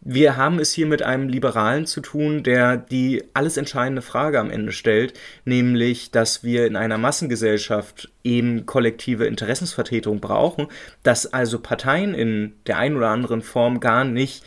Wir 0.00 0.36
haben 0.36 0.60
es 0.60 0.72
hier 0.72 0.86
mit 0.86 1.02
einem 1.02 1.28
Liberalen 1.28 1.84
zu 1.86 2.00
tun, 2.00 2.44
der 2.44 2.76
die 2.76 3.24
alles 3.34 3.56
entscheidende 3.56 4.02
Frage 4.02 4.38
am 4.38 4.50
Ende 4.50 4.70
stellt, 4.70 5.14
nämlich, 5.44 6.12
dass 6.12 6.44
wir 6.44 6.66
in 6.66 6.76
einer 6.76 6.96
Massengesellschaft 6.96 8.12
eben 8.22 8.66
kollektive 8.66 9.26
Interessensvertretung 9.26 10.20
brauchen, 10.20 10.68
dass 11.02 11.32
also 11.32 11.58
Parteien 11.58 12.14
in 12.14 12.52
der 12.66 12.78
einen 12.78 12.96
oder 12.96 13.08
anderen 13.08 13.42
Form 13.42 13.80
gar 13.80 14.04
nicht 14.04 14.44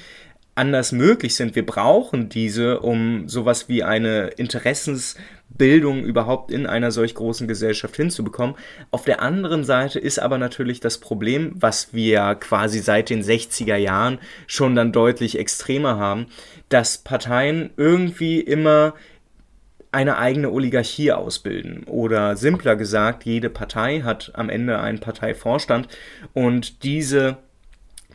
anders 0.60 0.92
möglich 0.92 1.36
sind. 1.36 1.56
Wir 1.56 1.66
brauchen 1.66 2.28
diese, 2.28 2.82
um 2.82 3.30
sowas 3.30 3.70
wie 3.70 3.82
eine 3.82 4.28
Interessensbildung 4.28 6.04
überhaupt 6.04 6.52
in 6.52 6.68
einer 6.68 6.92
solch 6.92 7.16
großen 7.16 7.48
Gesellschaft 7.48 7.96
hinzubekommen. 7.96 8.56
Auf 8.92 9.06
der 9.06 9.22
anderen 9.22 9.64
Seite 9.64 10.00
ist 10.00 10.20
aber 10.20 10.38
natürlich 10.38 10.82
das 10.82 10.98
Problem, 10.98 11.54
was 11.56 11.94
wir 11.94 12.36
quasi 12.36 12.80
seit 12.80 13.10
den 13.10 13.24
60er 13.24 13.78
Jahren 13.78 14.20
schon 14.48 14.76
dann 14.76 14.92
deutlich 14.92 15.40
extremer 15.40 15.98
haben, 15.98 16.26
dass 16.68 16.98
Parteien 16.98 17.70
irgendwie 17.78 18.42
immer 18.42 18.96
eine 19.92 20.18
eigene 20.18 20.52
Oligarchie 20.52 21.14
ausbilden. 21.14 21.86
Oder 21.86 22.36
simpler 22.36 22.76
gesagt, 22.76 23.24
jede 23.24 23.50
Partei 23.50 24.02
hat 24.02 24.32
am 24.36 24.50
Ende 24.50 24.80
einen 24.80 25.00
Parteivorstand 25.00 25.88
und 26.34 26.84
diese 26.84 27.38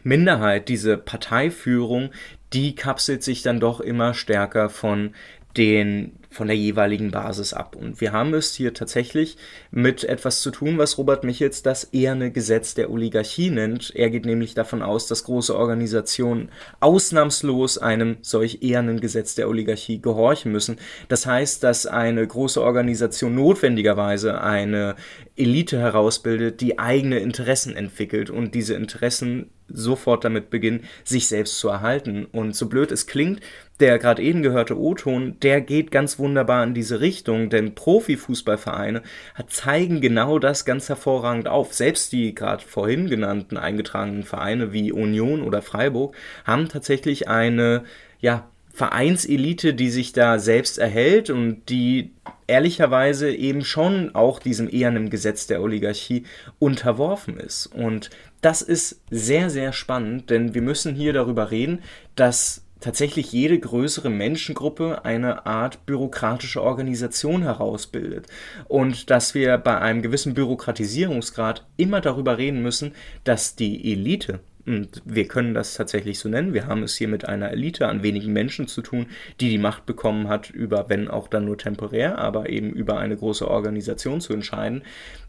Minderheit, 0.05 0.69
diese 0.69 0.97
Parteiführung, 0.97 2.11
die 2.53 2.77
kapselt 2.77 3.25
sich 3.25 3.43
dann 3.43 3.59
doch 3.59 3.81
immer 3.81 4.15
stärker 4.15 4.71
von 4.71 5.15
den 5.57 6.13
von 6.31 6.49
der 6.49 6.57
jeweiligen 6.57 7.13
Basis 7.13 7.53
ab. 7.55 7.77
Und 7.77 8.01
wir 8.01 8.11
haben 8.11 8.35
es 8.35 8.55
hier 8.55 8.75
tatsächlich 8.75 9.37
mit 9.71 10.03
etwas 10.03 10.41
zu 10.41 10.51
tun, 10.51 10.79
was 10.79 10.99
Robert 10.99 11.23
Michels 11.23 11.63
das 11.63 11.93
eherne 11.93 12.33
Gesetz 12.33 12.75
der 12.75 12.91
Oligarchie 12.91 13.51
nennt. 13.51 13.95
Er 13.95 14.11
geht 14.11 14.27
nämlich 14.27 14.55
davon 14.55 14.83
aus, 14.83 15.07
dass 15.07 15.23
große 15.23 15.57
Organisationen 15.57 16.51
ausnahmslos 16.81 17.79
einem 17.79 18.17
solch 18.23 18.63
ehernen 18.63 19.01
Gesetz 19.01 19.37
der 19.37 19.49
Oligarchie 19.49 20.03
gehorchen 20.03 20.51
müssen. 20.51 20.79
Das 21.07 21.25
heißt, 21.25 21.63
dass 21.63 21.87
eine 21.87 22.27
große 22.27 22.61
Organisation 22.61 23.37
notwendigerweise 23.37 24.41
eine 24.41 24.97
Elite 25.37 25.79
herausbildet, 25.79 26.61
die 26.61 26.81
eigene 26.81 27.21
Interessen 27.21 27.77
entwickelt 27.77 28.29
und 28.29 28.57
diese 28.57 28.75
Interessen 28.75 29.51
sofort 29.69 30.25
damit 30.25 30.51
beginnen, 30.51 30.85
sich 31.05 31.29
selbst 31.29 31.59
zu 31.59 31.69
erhalten. 31.69 32.27
Und 32.27 32.55
so 32.55 32.69
blöd 32.69 32.93
es 32.93 33.07
klingt, 33.07 33.41
der 33.81 33.99
gerade 33.99 34.23
eben 34.23 34.43
gehörte 34.43 34.79
O-Ton, 34.79 35.37
der 35.43 35.61
geht 35.61 35.91
ganz 35.91 36.19
wunderbar 36.19 36.63
in 36.65 36.75
diese 36.75 37.01
Richtung, 37.01 37.51
denn 37.51 37.75
Profifußballvereine 37.75 39.03
zeigen 39.49 40.01
genau 40.01 40.39
das 40.39 40.65
ganz 40.65 40.89
hervorragend 40.89 41.49
auf. 41.49 41.75
Selbst 41.75 42.13
die 42.13 42.35
gerade 42.35 42.65
vorhin 42.65 43.09
genannten 43.09 43.57
eingetragenen 43.57 44.23
Vereine 44.23 44.73
wie 44.73 44.93
Union 44.93 45.43
oder 45.43 45.63
Freiburg 45.63 46.15
haben 46.45 46.69
tatsächlich 46.69 47.29
eine, 47.29 47.85
ja, 48.21 48.49
Vereinselite, 48.75 49.73
die 49.73 49.89
sich 49.89 50.13
da 50.13 50.41
selbst 50.41 50.79
erhält 50.79 51.31
und 51.31 51.69
die 51.69 52.11
ehrlicherweise 52.49 53.33
eben 53.33 53.65
schon 53.65 54.17
auch 54.17 54.41
diesem 54.41 54.69
ehernen 54.69 55.11
Gesetz 55.11 55.47
der 55.47 55.63
Oligarchie 55.63 56.25
unterworfen 56.59 57.39
ist. 57.39 57.67
Und 57.67 58.11
das 58.45 58.61
ist 58.61 59.01
sehr, 59.11 59.49
sehr 59.49 59.73
spannend, 59.73 60.29
denn 60.29 60.55
wir 60.55 60.61
müssen 60.61 60.95
hier 60.95 61.15
darüber 61.15 61.51
reden, 61.51 61.83
dass 62.15 62.63
tatsächlich 62.81 63.33
jede 63.33 63.59
größere 63.59 64.11
Menschengruppe 64.11 65.07
eine 65.07 65.47
Art 65.47 65.87
bürokratische 65.87 66.63
Organisation 66.63 67.41
herausbildet. 67.41 68.27
Und 68.69 69.09
dass 69.09 69.35
wir 69.35 69.57
bei 69.57 69.79
einem 69.79 70.03
gewissen 70.03 70.35
Bürokratisierungsgrad 70.35 71.65
immer 71.79 72.03
darüber 72.03 72.37
reden 72.37 72.63
müssen, 72.63 72.93
dass 73.25 73.57
die 73.57 73.91
Elite, 73.91 74.41
und 74.67 75.03
wir 75.05 75.29
können 75.29 75.53
das 75.53 75.75
tatsächlich 75.75 76.19
so 76.19 76.29
nennen. 76.29 76.55
Wir 76.55 76.67
haben 76.67 76.83
es 76.83 76.97
hier 76.97 77.09
mit 77.09 77.29
einer 77.29 77.51
Elite 77.51 77.87
an 77.87 78.03
wenigen 78.03 78.33
Menschen 78.33 78.67
zu 78.67 78.81
tun, 78.81 79.07
die 79.41 79.51
die 79.51 79.59
Macht 79.59 79.85
bekommen 79.85 80.29
hat, 80.29 80.51
über, 80.51 80.89
wenn 80.89 81.09
auch 81.09 81.29
dann 81.29 81.45
nur 81.45 81.59
temporär, 81.59 82.19
aber 82.19 82.49
eben 82.49 82.71
über 82.71 82.99
eine 82.99 83.17
große 83.17 83.49
Organisation 83.49 84.21
zu 84.21 84.33
entscheiden, 84.33 84.83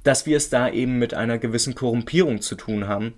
dass 0.04 0.26
wir 0.26 0.38
es 0.38 0.50
da 0.50 0.70
eben 0.70 1.00
mit 1.00 1.14
einer 1.14 1.38
gewissen 1.38 1.76
Korrumpierung 1.76 2.42
zu 2.42 2.56
tun 2.56 2.88
haben, 2.88 3.14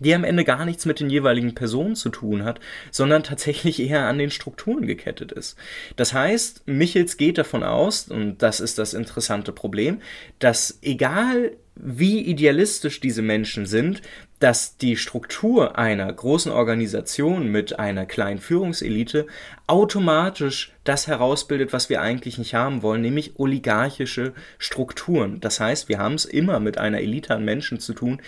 die 0.00 0.14
am 0.14 0.24
Ende 0.24 0.44
gar 0.44 0.64
nichts 0.64 0.86
mit 0.86 1.00
den 1.00 1.10
jeweiligen 1.10 1.54
Personen 1.54 1.96
zu 1.96 2.08
tun 2.08 2.44
hat, 2.44 2.60
sondern 2.90 3.22
tatsächlich 3.22 3.80
eher 3.80 4.06
an 4.06 4.18
den 4.18 4.30
Strukturen 4.30 4.86
gekettet 4.86 5.32
ist. 5.32 5.58
Das 5.96 6.14
heißt, 6.14 6.66
Michels 6.66 7.16
geht 7.16 7.38
davon 7.38 7.62
aus, 7.62 8.08
und 8.08 8.42
das 8.42 8.60
ist 8.60 8.78
das 8.78 8.94
interessante 8.94 9.52
Problem, 9.52 10.00
dass 10.38 10.78
egal 10.82 11.52
wie 11.74 12.20
idealistisch 12.20 13.00
diese 13.00 13.22
Menschen 13.22 13.66
sind, 13.66 14.02
dass 14.38 14.76
die 14.76 14.96
Struktur 14.96 15.78
einer 15.78 16.12
großen 16.12 16.50
Organisation 16.50 17.46
mit 17.46 17.78
einer 17.78 18.06
kleinen 18.06 18.40
Führungselite 18.40 19.26
automatisch 19.66 20.72
das 20.84 21.06
herausbildet, 21.06 21.72
was 21.72 21.88
wir 21.88 22.00
eigentlich 22.02 22.38
nicht 22.38 22.54
haben 22.54 22.82
wollen, 22.82 23.02
nämlich 23.02 23.38
oligarchische 23.38 24.32
Strukturen. 24.58 25.40
Das 25.40 25.60
heißt, 25.60 25.88
wir 25.88 25.98
haben 25.98 26.14
es 26.14 26.24
immer 26.24 26.60
mit 26.60 26.76
einer 26.76 27.00
Elite 27.00 27.34
an 27.34 27.44
Menschen 27.44 27.78
zu 27.78 27.94
tun, 27.94 28.20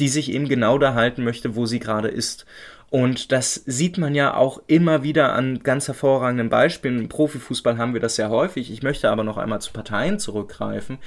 die 0.00 0.08
sich 0.08 0.32
eben 0.32 0.48
genau 0.48 0.76
da 0.76 0.94
halten 0.94 1.24
möchte, 1.24 1.54
wo 1.54 1.66
sie 1.66 1.78
gerade 1.78 2.08
ist. 2.08 2.46
Und 2.90 3.30
das 3.30 3.54
sieht 3.54 3.98
man 3.98 4.16
ja 4.16 4.34
auch 4.34 4.60
immer 4.66 5.04
wieder 5.04 5.32
an 5.32 5.60
ganz 5.62 5.86
hervorragenden 5.86 6.48
Beispielen. 6.48 6.98
Im 6.98 7.08
Profifußball 7.08 7.78
haben 7.78 7.94
wir 7.94 8.00
das 8.00 8.16
sehr 8.16 8.30
häufig. 8.30 8.72
Ich 8.72 8.82
möchte 8.82 9.10
aber 9.10 9.22
noch 9.22 9.38
einmal 9.38 9.60
zu 9.60 9.72
Parteien 9.72 10.18
zurückgreifen, 10.18 10.98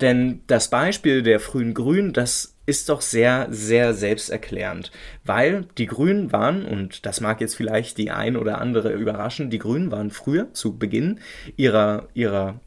denn 0.00 0.42
das 0.46 0.70
Beispiel 0.70 1.22
der 1.22 1.40
frühen 1.40 1.74
Grünen, 1.74 2.12
das 2.12 2.56
ist 2.64 2.88
doch 2.88 3.00
sehr, 3.00 3.48
sehr 3.50 3.92
selbsterklärend, 3.92 4.92
weil 5.24 5.66
die 5.78 5.86
Grünen 5.86 6.30
waren, 6.30 6.64
und 6.64 7.06
das 7.06 7.20
mag 7.20 7.40
jetzt 7.40 7.56
vielleicht 7.56 7.98
die 7.98 8.12
ein 8.12 8.36
oder 8.36 8.60
andere 8.60 8.92
überraschen, 8.92 9.50
die 9.50 9.58
Grünen 9.58 9.90
waren 9.90 10.12
früher 10.12 10.54
zu 10.54 10.78
Beginn 10.78 11.18
ihrer, 11.56 12.06
ihrer 12.14 12.60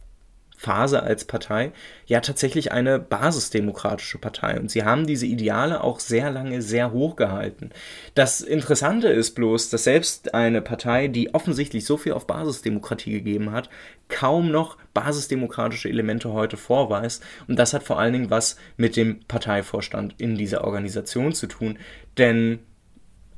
Phase 0.66 1.04
als 1.04 1.26
Partei 1.26 1.74
ja 2.08 2.22
tatsächlich 2.22 2.72
eine 2.72 2.98
basisdemokratische 2.98 4.18
Partei. 4.18 4.60
Und 4.60 4.72
sie 4.72 4.84
haben 4.84 5.06
diese 5.06 5.28
Ideale 5.28 5.84
auch 5.84 6.00
sehr 6.00 6.32
lange 6.32 6.64
sehr 6.64 6.92
hoch 6.92 7.16
gehalten. 7.16 7.70
Das 8.16 8.42
Interessante 8.42 9.10
ist 9.10 9.36
bloß, 9.36 9.70
dass 9.70 9.84
selbst 9.84 10.34
eine 10.34 10.64
Partei, 10.64 11.08
die 11.08 11.36
offensichtlich 11.36 11.86
so 11.86 11.98
viel 11.98 12.14
auf 12.14 12.26
Basisdemokratie 12.26 13.12
gegeben 13.12 13.52
hat, 13.52 13.70
kaum 14.10 14.50
noch 14.50 14.78
basisdemokratische 14.96 15.88
Elemente 15.88 16.34
heute 16.34 16.58
vorweist. 16.58 17.22
Und 17.48 17.60
das 17.60 17.76
hat 17.76 17.84
vor 17.84 18.00
allen 18.00 18.14
Dingen 18.14 18.32
was 18.32 18.58
mit 18.76 18.96
dem 18.96 19.20
Parteivorstand 19.28 20.16
in 20.18 20.36
dieser 20.36 20.64
Organisation 20.64 21.34
zu 21.34 21.46
tun. 21.46 21.78
Denn 22.18 22.58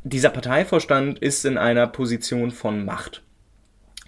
dieser 0.04 0.30
Parteivorstand 0.30 1.20
ist 1.20 1.44
in 1.44 1.58
einer 1.58 1.88
Position 1.88 2.52
von 2.52 2.86
Macht. 2.86 3.27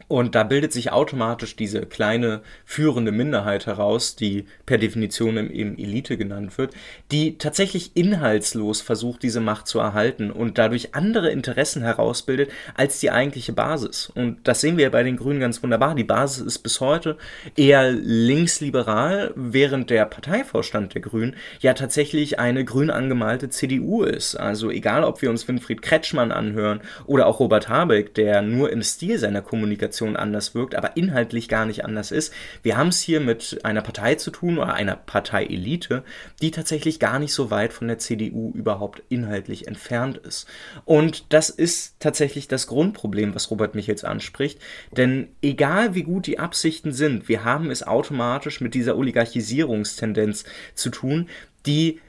Und 0.09 0.33
da 0.33 0.43
bildet 0.43 0.73
sich 0.73 0.91
automatisch 0.91 1.55
diese 1.55 1.85
kleine 1.85 2.41
führende 2.65 3.11
Minderheit 3.11 3.67
heraus, 3.67 4.15
die 4.15 4.45
per 4.65 4.79
Definition 4.79 5.37
eben 5.51 5.77
Elite 5.77 6.17
genannt 6.17 6.57
wird, 6.57 6.73
die 7.11 7.37
tatsächlich 7.37 7.91
inhaltslos 7.93 8.81
versucht, 8.81 9.21
diese 9.21 9.39
Macht 9.39 9.67
zu 9.67 9.77
erhalten 9.77 10.31
und 10.31 10.57
dadurch 10.57 10.95
andere 10.95 11.29
Interessen 11.29 11.83
herausbildet 11.83 12.49
als 12.75 12.99
die 12.99 13.11
eigentliche 13.11 13.53
Basis. 13.53 14.11
Und 14.15 14.39
das 14.47 14.61
sehen 14.61 14.77
wir 14.77 14.89
bei 14.89 15.03
den 15.03 15.15
Grünen 15.15 15.39
ganz 15.39 15.61
wunderbar. 15.61 15.93
Die 15.93 16.03
Basis 16.03 16.43
ist 16.43 16.59
bis 16.59 16.81
heute 16.81 17.15
eher 17.55 17.91
linksliberal, 17.91 19.31
während 19.35 19.91
der 19.91 20.05
Parteivorstand 20.05 20.95
der 20.95 21.01
Grünen 21.01 21.35
ja 21.59 21.75
tatsächlich 21.75 22.39
eine 22.39 22.65
grün 22.65 22.89
angemalte 22.89 23.49
CDU 23.49 24.01
ist. 24.01 24.35
Also 24.35 24.71
egal, 24.71 25.03
ob 25.03 25.21
wir 25.21 25.29
uns 25.29 25.47
Winfried 25.47 25.83
Kretschmann 25.83 26.31
anhören 26.31 26.81
oder 27.05 27.27
auch 27.27 27.39
Robert 27.39 27.69
Habeck, 27.69 28.15
der 28.15 28.41
nur 28.41 28.71
im 28.71 28.81
Stil 28.81 29.19
seiner 29.19 29.43
Kommunikation 29.43 29.98
Kommunikation 29.99 30.15
anders 30.15 30.55
wirkt, 30.55 30.75
aber 30.75 30.95
inhaltlich 30.97 31.49
gar 31.49 31.65
nicht 31.65 31.85
anders 31.85 32.11
ist. 32.11 32.33
Wir 32.63 32.77
haben 32.77 32.89
es 32.89 33.01
hier 33.01 33.19
mit 33.19 33.59
einer 33.63 33.81
Partei 33.81 34.15
zu 34.15 34.31
tun 34.31 34.57
oder 34.57 34.73
einer 34.73 34.95
Parteielite, 34.95 36.03
die 36.41 36.51
tatsächlich 36.51 36.99
gar 36.99 37.19
nicht 37.19 37.33
so 37.33 37.51
weit 37.51 37.73
von 37.73 37.87
der 37.87 37.97
CDU 37.97 38.51
überhaupt 38.53 39.03
inhaltlich 39.09 39.67
entfernt 39.67 40.17
ist. 40.17 40.47
Und 40.85 41.33
das 41.33 41.49
ist 41.49 41.95
tatsächlich 41.99 42.47
das 42.47 42.67
Grundproblem, 42.67 43.35
was 43.35 43.51
Robert 43.51 43.75
Michels 43.75 44.03
anspricht, 44.03 44.59
denn 44.95 45.27
egal 45.41 45.95
wie 45.95 46.03
gut 46.03 46.27
die 46.27 46.39
Absichten 46.39 46.91
sind, 46.91 47.27
wir 47.27 47.43
haben 47.43 47.69
es 47.71 47.85
automatisch 47.85 48.61
mit 48.61 48.73
dieser 48.73 48.97
Oligarchisierungstendenz 48.97 50.45
zu 50.73 50.89
tun, 50.89 51.27
die 51.65 51.99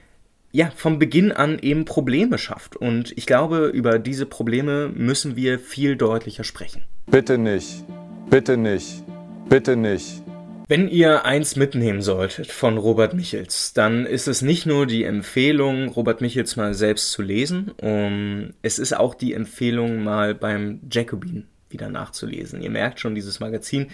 ja, 0.53 0.71
vom 0.75 0.99
Beginn 0.99 1.33
an 1.33 1.59
eben 1.59 1.85
Probleme 1.85 2.39
schafft. 2.39 2.77
Und 2.77 3.13
ich 3.17 3.27
glaube, 3.27 3.67
über 3.67 3.99
diese 3.99 4.27
Probleme 4.27 4.89
müssen 4.89 5.37
wir 5.37 5.59
viel 5.59 5.97
deutlicher 5.97 6.45
sprechen. 6.45 6.83
Bitte 7.07 7.39
nicht, 7.39 7.85
bitte 8.29 8.57
nicht, 8.57 9.05
bitte 9.49 9.77
nicht. 9.77 10.23
Wenn 10.69 10.87
ihr 10.87 11.25
eins 11.25 11.57
mitnehmen 11.57 12.01
solltet 12.01 12.53
von 12.53 12.79
Robert 12.79 13.13
Michels, 13.13 13.73
dann 13.73 14.07
ist 14.07 14.29
es 14.29 14.41
nicht 14.41 14.67
nur 14.67 14.87
die 14.87 15.03
Empfehlung, 15.03 15.89
Robert 15.89 16.21
Michels 16.21 16.55
mal 16.55 16.75
selbst 16.75 17.11
zu 17.11 17.23
lesen, 17.23 17.73
um, 17.83 18.51
es 18.63 18.79
ist 18.79 18.97
auch 18.97 19.17
die 19.17 19.35
Empfehlung, 19.35 20.05
mal 20.05 20.33
beim 20.33 20.81
Jacobin 20.89 21.49
wieder 21.71 21.89
nachzulesen. 21.89 22.63
Ihr 22.63 22.71
merkt 22.71 23.01
schon, 23.01 23.15
dieses 23.15 23.41
Magazin 23.41 23.89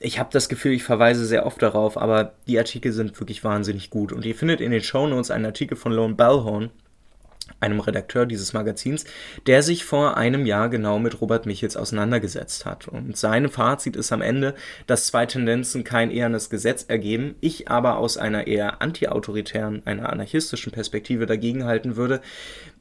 ich 0.00 0.18
habe 0.18 0.30
das 0.32 0.48
Gefühl, 0.48 0.72
ich 0.72 0.82
verweise 0.82 1.24
sehr 1.24 1.46
oft 1.46 1.62
darauf, 1.62 1.96
aber 1.96 2.34
die 2.46 2.58
Artikel 2.58 2.92
sind 2.92 3.18
wirklich 3.20 3.44
wahnsinnig 3.44 3.90
gut. 3.90 4.12
Und 4.12 4.24
ihr 4.26 4.34
findet 4.34 4.60
in 4.60 4.70
den 4.70 4.82
Show 4.82 5.06
Notes 5.06 5.30
einen 5.30 5.46
Artikel 5.46 5.76
von 5.76 5.92
Lone 5.92 6.14
Bellhorn, 6.14 6.70
einem 7.60 7.80
Redakteur 7.80 8.26
dieses 8.26 8.54
Magazins, 8.54 9.04
der 9.46 9.62
sich 9.62 9.84
vor 9.84 10.16
einem 10.16 10.46
Jahr 10.46 10.68
genau 10.68 10.98
mit 10.98 11.20
Robert 11.20 11.46
Michels 11.46 11.76
auseinandergesetzt 11.76 12.64
hat. 12.64 12.88
Und 12.88 13.16
sein 13.16 13.48
Fazit 13.48 13.96
ist 13.96 14.12
am 14.12 14.22
Ende, 14.22 14.54
dass 14.86 15.06
zwei 15.06 15.26
Tendenzen 15.26 15.84
kein 15.84 16.10
ehernes 16.10 16.48
Gesetz 16.50 16.84
ergeben, 16.88 17.36
ich 17.40 17.68
aber 17.68 17.98
aus 17.98 18.16
einer 18.16 18.46
eher 18.46 18.80
antiautoritären, 18.80 19.82
einer 19.84 20.10
anarchistischen 20.10 20.72
Perspektive 20.72 21.26
dagegenhalten 21.26 21.96
würde, 21.96 22.20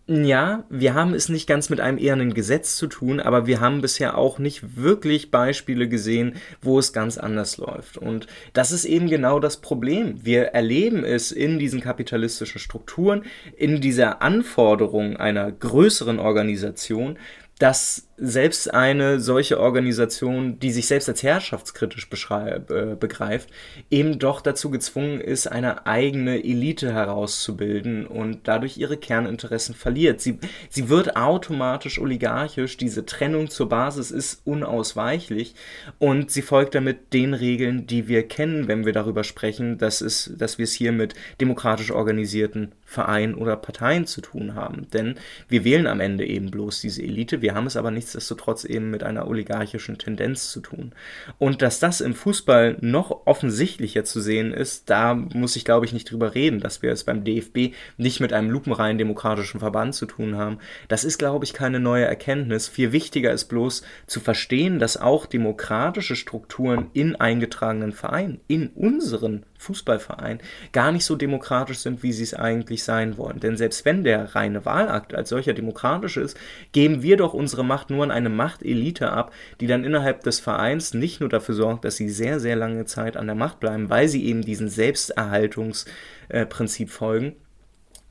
Ja, 0.05 0.65
wir 0.69 0.95
haben 0.95 1.13
es 1.13 1.29
nicht 1.29 1.47
ganz 1.47 1.69
mit 1.69 1.79
einem 1.79 1.97
ehernen 1.97 2.33
Gesetz 2.33 2.75
zu 2.75 2.87
tun, 2.87 3.21
aber 3.21 3.47
wir 3.47 3.61
haben 3.61 3.79
bisher 3.79 4.17
auch 4.17 4.37
nicht 4.37 4.75
wirklich 4.75 5.31
Beispiele 5.31 5.87
gesehen, 5.87 6.35
wo 6.61 6.77
es 6.77 6.91
ganz 6.91 7.17
anders 7.17 7.57
läuft. 7.57 7.97
Und 7.97 8.27
das 8.51 8.73
ist 8.73 8.83
eben 8.83 9.07
genau 9.09 9.39
das 9.39 9.61
Problem. 9.61 10.19
Wir 10.21 10.47
erleben 10.47 11.05
es 11.05 11.31
in 11.31 11.57
diesen 11.57 11.79
kapitalistischen 11.79 12.59
Strukturen, 12.59 13.23
in 13.55 13.79
dieser 13.79 14.21
Anforderung 14.21 15.15
einer 15.15 15.49
größeren 15.53 16.19
Organisation, 16.19 17.17
dass 17.57 18.09
selbst 18.17 18.71
eine 18.73 19.19
solche 19.19 19.59
Organisation, 19.59 20.59
die 20.59 20.71
sich 20.71 20.87
selbst 20.87 21.09
als 21.09 21.23
herrschaftskritisch 21.23 22.07
äh, 22.29 22.95
begreift, 22.99 23.49
eben 23.89 24.19
doch 24.19 24.41
dazu 24.41 24.69
gezwungen 24.69 25.19
ist, 25.19 25.47
eine 25.47 25.87
eigene 25.87 26.43
Elite 26.43 26.93
herauszubilden 26.93 28.05
und 28.05 28.47
dadurch 28.47 28.77
ihre 28.77 28.97
Kerninteressen 28.97 29.73
verliert. 29.73 30.21
Sie, 30.21 30.37
sie 30.69 30.89
wird 30.89 31.15
automatisch 31.15 31.99
oligarchisch, 31.99 32.77
diese 32.77 33.05
Trennung 33.05 33.49
zur 33.49 33.69
Basis 33.69 34.11
ist 34.11 34.41
unausweichlich 34.45 35.55
und 35.97 36.29
sie 36.29 36.43
folgt 36.43 36.75
damit 36.75 37.13
den 37.13 37.33
Regeln, 37.33 37.87
die 37.87 38.07
wir 38.07 38.27
kennen, 38.27 38.67
wenn 38.67 38.85
wir 38.85 38.93
darüber 38.93 39.23
sprechen, 39.23 39.79
dass, 39.79 40.01
es, 40.01 40.31
dass 40.37 40.59
wir 40.59 40.65
es 40.65 40.73
hier 40.73 40.91
mit 40.91 41.15
demokratisch 41.41 41.91
organisierten 41.91 42.73
Vereinen 42.85 43.33
oder 43.33 43.55
Parteien 43.55 44.05
zu 44.05 44.21
tun 44.21 44.53
haben. 44.53 44.87
Denn 44.93 45.15
wir 45.49 45.63
wählen 45.63 45.87
am 45.87 45.99
Ende 45.99 46.25
eben 46.27 46.51
bloß 46.51 46.81
diese 46.81 47.01
Elite, 47.01 47.41
wir 47.41 47.55
haben 47.55 47.65
es 47.65 47.75
aber 47.75 47.89
nicht 47.89 48.02
nichtsdestotrotz 48.03 48.65
eben 48.65 48.89
mit 48.89 49.01
einer 49.01 49.27
oligarchischen 49.27 49.97
Tendenz 49.97 50.51
zu 50.51 50.59
tun. 50.59 50.91
Und 51.39 51.61
dass 51.61 51.79
das 51.79 52.01
im 52.01 52.13
Fußball 52.13 52.77
noch 52.81 53.25
offensichtlicher 53.25 54.03
zu 54.03 54.19
sehen 54.19 54.53
ist, 54.53 54.89
da 54.89 55.13
muss 55.13 55.55
ich 55.55 55.63
glaube 55.63 55.85
ich 55.85 55.93
nicht 55.93 56.11
drüber 56.11 56.35
reden, 56.35 56.59
dass 56.59 56.81
wir 56.81 56.91
es 56.91 57.05
beim 57.05 57.23
DFB 57.23 57.73
nicht 57.97 58.19
mit 58.19 58.33
einem 58.33 58.49
lupenreinen 58.49 58.97
demokratischen 58.97 59.59
Verband 59.61 59.95
zu 59.95 60.05
tun 60.05 60.35
haben. 60.35 60.59
Das 60.89 61.05
ist 61.05 61.17
glaube 61.17 61.45
ich 61.45 61.53
keine 61.53 61.79
neue 61.79 62.05
Erkenntnis. 62.05 62.67
Viel 62.67 62.91
wichtiger 62.91 63.31
ist 63.31 63.45
bloß 63.45 63.83
zu 64.05 64.19
verstehen, 64.19 64.79
dass 64.79 64.97
auch 64.97 65.25
demokratische 65.25 66.17
Strukturen 66.17 66.87
in 66.93 67.15
eingetragenen 67.15 67.93
Vereinen, 67.93 68.41
in 68.47 68.67
unseren 68.67 69.45
Fußballvereinen, 69.63 70.41
gar 70.71 70.91
nicht 70.91 71.05
so 71.05 71.15
demokratisch 71.15 71.79
sind, 71.79 72.03
wie 72.03 72.11
sie 72.11 72.23
es 72.23 72.33
eigentlich 72.33 72.83
sein 72.83 73.17
wollen. 73.17 73.39
Denn 73.39 73.57
selbst 73.57 73.85
wenn 73.85 74.03
der 74.03 74.35
reine 74.35 74.65
Wahlakt 74.65 75.15
als 75.15 75.29
solcher 75.29 75.53
demokratisch 75.53 76.17
ist, 76.17 76.37
geben 76.71 77.01
wir 77.01 77.17
doch 77.17 77.33
unsere 77.33 77.63
Macht 77.63 77.89
nur 77.89 78.03
an 78.03 78.11
eine 78.11 78.29
Machtelite 78.29 79.11
ab, 79.11 79.33
die 79.59 79.67
dann 79.67 79.83
innerhalb 79.83 80.23
des 80.23 80.39
Vereins 80.39 80.93
nicht 80.93 81.19
nur 81.19 81.29
dafür 81.29 81.55
sorgt, 81.55 81.85
dass 81.85 81.95
sie 81.95 82.09
sehr, 82.09 82.39
sehr 82.39 82.55
lange 82.55 82.85
Zeit 82.85 83.17
an 83.17 83.27
der 83.27 83.35
Macht 83.35 83.59
bleiben, 83.59 83.89
weil 83.89 84.07
sie 84.07 84.25
eben 84.25 84.41
diesem 84.41 84.67
Selbsterhaltungsprinzip 84.67 86.89
folgen, 86.89 87.35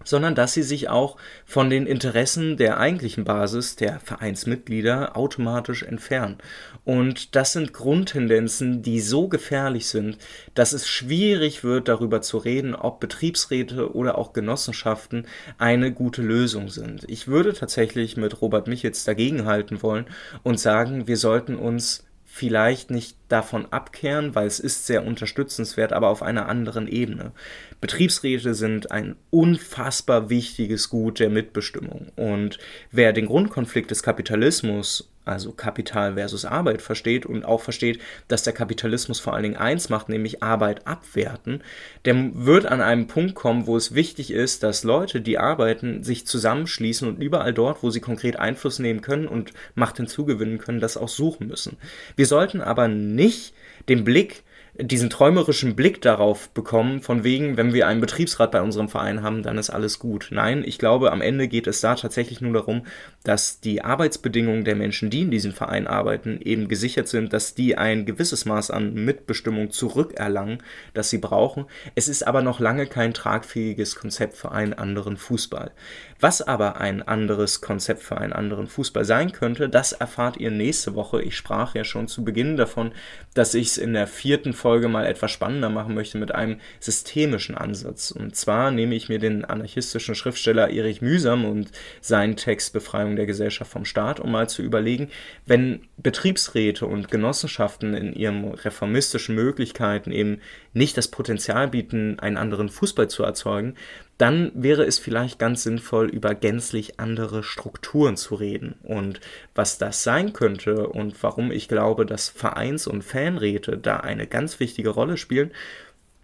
sondern 0.05 0.35
dass 0.35 0.53
sie 0.53 0.63
sich 0.63 0.89
auch 0.89 1.17
von 1.45 1.71
den 1.71 1.87
Interessen 1.87 2.57
der 2.57 2.79
eigentlichen 2.79 3.25
Basis 3.25 3.77
der 3.77 4.01
Vereinsmitglieder 4.01 5.17
automatisch 5.17 5.83
entfernen. 5.83 6.39
Und 6.85 7.37
das 7.37 7.53
sind 7.53 7.73
Grundtendenzen, 7.73 8.83
die 8.83 9.01
so 9.01 9.29
gefährlich 9.29 9.87
sind, 9.87 10.19
dass 10.55 10.73
es 10.73 10.89
schwierig 10.89 11.63
wird, 11.65 11.89
darüber 11.89 12.23
zu 12.23 12.39
reden, 12.39 12.75
ob 12.75 13.01
Betriebsräte 13.01 13.95
oder 13.95 14.19
auch 14.19 14.33
Genossenschaften 14.33 15.27
eine 15.59 15.93
gute 15.93 16.23
Lösung 16.23 16.69
sind. 16.69 17.05
Ich 17.09 17.29
würde 17.29 17.53
tatsächlich 17.53 18.17
mit 18.17 18.41
Robert 18.41 18.67
Michels 18.67 19.05
dagegenhalten 19.05 19.83
wollen 19.83 20.07
und 20.43 20.59
sagen, 20.59 21.07
wir 21.07 21.17
sollten 21.17 21.57
uns 21.57 22.05
vielleicht 22.35 22.91
nicht 22.91 23.19
davon 23.29 23.67
abkehren, 23.71 24.35
weil 24.35 24.47
es 24.47 24.59
ist 24.59 24.87
sehr 24.87 25.05
unterstützenswert, 25.05 25.93
aber 25.93 26.09
auf 26.09 26.23
einer 26.23 26.49
anderen 26.49 26.89
Ebene. 26.89 27.33
Betriebsräte 27.83 28.55
sind 28.55 28.91
ein 28.91 29.17
unfassbar 29.29 30.31
wichtiges 30.31 30.89
Gut 30.89 31.21
der 31.21 31.29
Mitbestimmung. 31.29 32.11
Und 32.17 32.57
wer 32.91 33.13
den 33.13 33.27
Grundkonflikt 33.27 33.91
des 33.91 34.03
Kapitalismus 34.03 35.12
also 35.25 35.53
Kapital 35.53 36.15
versus 36.15 36.45
Arbeit 36.45 36.83
versteht 36.83 37.27
und 37.27 37.45
auch 37.45 37.61
versteht, 37.61 38.01
dass 38.29 38.43
der 38.43 38.53
Kapitalismus 38.53 39.21
vor 39.21 39.35
allen 39.35 39.45
Dingen 39.45 39.57
eins 39.57 39.89
macht, 39.89 40.09
nämlich 40.09 40.43
Arbeit 40.43 40.87
abwerten, 40.87 41.63
der 42.05 42.31
wird 42.35 42.67
an 42.67 42.81
einem 42.81 43.07
Punkt 43.07 43.35
kommen, 43.35 43.67
wo 43.67 43.77
es 43.77 43.95
wichtig 43.95 44.33
ist, 44.33 44.63
dass 44.63 44.85
Leute, 44.85 45.21
die 45.21 45.39
arbeiten, 45.39 46.03
sich 46.03 46.27
zusammenschließen 46.27 47.07
und 47.07 47.23
überall 47.23 47.55
dort, 47.55 47.83
wo 47.83 47.91
sie 47.91 48.01
konkret 48.01 48.37
Einfluss 48.37 48.79
nehmen 48.79 49.01
können 49.01 49.29
und 49.29 49.53
Macht 49.75 49.97
hinzugewinnen 49.97 50.59
können, 50.59 50.81
das 50.81 50.97
auch 50.97 51.09
suchen 51.09 51.47
müssen. 51.49 51.77
Wir 52.17 52.27
sollten 52.27 52.61
aber 52.61 52.89
nicht 52.89 53.55
den 53.89 54.05
Blick 54.05 54.43
diesen 54.75 55.11
träumerischen 55.11 55.77
Blick 55.77 56.01
darauf 56.01 56.49
bekommen, 56.49 57.03
von 57.03 57.25
wegen, 57.25 57.59
wenn 57.59 57.75
wir 57.75 57.87
einen 57.87 58.01
Betriebsrat 58.01 58.53
bei 58.53 58.63
unserem 58.63 58.89
Verein 58.89 59.23
haben, 59.23 59.43
dann 59.43 59.59
ist 59.59 59.69
alles 59.69 59.99
gut. 59.99 60.29
Nein, 60.31 60.65
ich 60.65 60.79
glaube, 60.79 61.13
am 61.13 61.21
Ende 61.21 61.47
geht 61.47 61.67
es 61.67 61.83
da 61.83 61.95
tatsächlich 61.95 62.41
nur 62.41 62.55
darum, 62.55 62.87
dass 63.23 63.61
die 63.61 63.85
Arbeitsbedingungen 63.85 64.65
der 64.65 64.75
Menschen, 64.75 65.11
die 65.11 65.21
in 65.21 65.31
diesem 65.31 65.53
Verein 65.53 65.87
arbeiten, 65.87 66.41
eben 66.41 66.69
gesichert 66.69 67.09
sind, 67.09 67.35
dass 67.35 67.55
die 67.55 67.77
ein 67.77 68.07
gewisses 68.07 68.47
Maß 68.47 68.71
an 68.71 68.95
Mitbestimmung 68.95 69.71
zurückerlangen, 69.73 70.63
das 70.95 71.11
sie 71.11 71.19
brauchen. 71.19 71.67
Es 71.95 72.09
ist 72.09 72.27
aber 72.27 72.41
noch 72.41 72.59
lange 72.59 72.87
kein 72.87 73.13
tragfähiges 73.13 73.97
Konzept 73.97 74.39
für 74.39 74.53
einen 74.53 74.73
anderen 74.73 75.19
Fußball. 75.19 75.73
Was 76.19 76.41
aber 76.41 76.81
ein 76.81 77.03
anderes 77.03 77.61
Konzept 77.61 78.03
für 78.03 78.17
einen 78.17 78.33
anderen 78.33 78.69
Fußball 78.69 79.05
sein 79.05 79.33
könnte, 79.33 79.69
das 79.69 79.93
erfahrt 79.93 80.39
ihr 80.39 80.51
nächste 80.51 80.95
Woche. 80.95 81.21
Ich 81.21 81.37
sprach 81.37 81.75
ja 81.75 81.85
schon 81.85 82.09
zu 82.09 82.25
Beginn 82.25 82.57
davon, 82.57 82.93
dass 83.35 83.55
ich 83.55 83.67
es 83.67 83.79
in 83.79 83.93
der 83.93 84.07
vierten 84.07 84.53
Folge 84.53 84.63
mal 84.81 85.07
etwas 85.07 85.31
spannender 85.31 85.71
machen 85.71 85.95
möchte 85.95 86.19
mit 86.19 86.35
einem 86.35 86.59
systemischen 86.81 87.57
Ansatz. 87.57 88.11
Und 88.11 88.37
zwar 88.37 88.71
nehme 88.71 88.95
ich 88.95 89.09
mir 89.09 89.19
den 89.19 89.45
anarchistischen 89.45 90.15
Schriftsteller 90.15 90.71
Erich 90.71 91.03
Mühsam 91.03 91.45
und 91.45 91.71
seinen 92.01 92.37
Text 92.37 92.73
Befreiung 92.73 93.17
der 93.17 93.27
Gesellschaft 93.27 93.71
vom 93.71 93.85
Staat, 93.85 94.21
um 94.21 94.31
mal 94.31 94.49
zu 94.49 94.63
überlegen, 94.63 95.11
wenn 95.47 95.83
Betriebsräte 95.97 96.87
und 96.87 97.11
Genossenschaften 97.11 97.95
in 97.95 98.13
ihren 98.13 98.53
reformistischen 98.53 99.35
Möglichkeiten 99.35 100.13
eben 100.13 100.41
nicht 100.73 100.97
das 100.97 101.09
Potenzial 101.09 101.69
bieten, 101.69 102.19
einen 102.19 102.37
anderen 102.37 102.69
Fußball 102.69 103.09
zu 103.09 103.23
erzeugen, 103.23 103.75
dann 104.23 104.53
wäre 104.55 104.85
es 104.85 105.01
vielleicht 105.01 105.41
ganz 105.41 105.65
sinnvoll, 105.65 106.09
über 106.09 106.37
gänzlich 106.37 107.01
andere 107.01 107.43
Strukturen 107.43 108.17
zu 108.17 108.37
reden. 108.37 108.77
Und 108.85 109.21
was 109.53 109.79
das 109.79 110.05
sein 110.05 110.33
könnte 110.33 110.87
und 110.87 111.21
warum 111.25 111.51
ich 111.51 111.67
glaube, 111.67 112.07
dass 112.07 112.29
Vereins- 112.29 112.87
und 112.87 113.03
Fanräte 113.03 113.77
da 113.77 113.97
eine 113.97 114.29
ganz 114.29 114.61
wichtige 114.61 114.91
Rolle 114.91 115.17
spielen, 115.17 115.51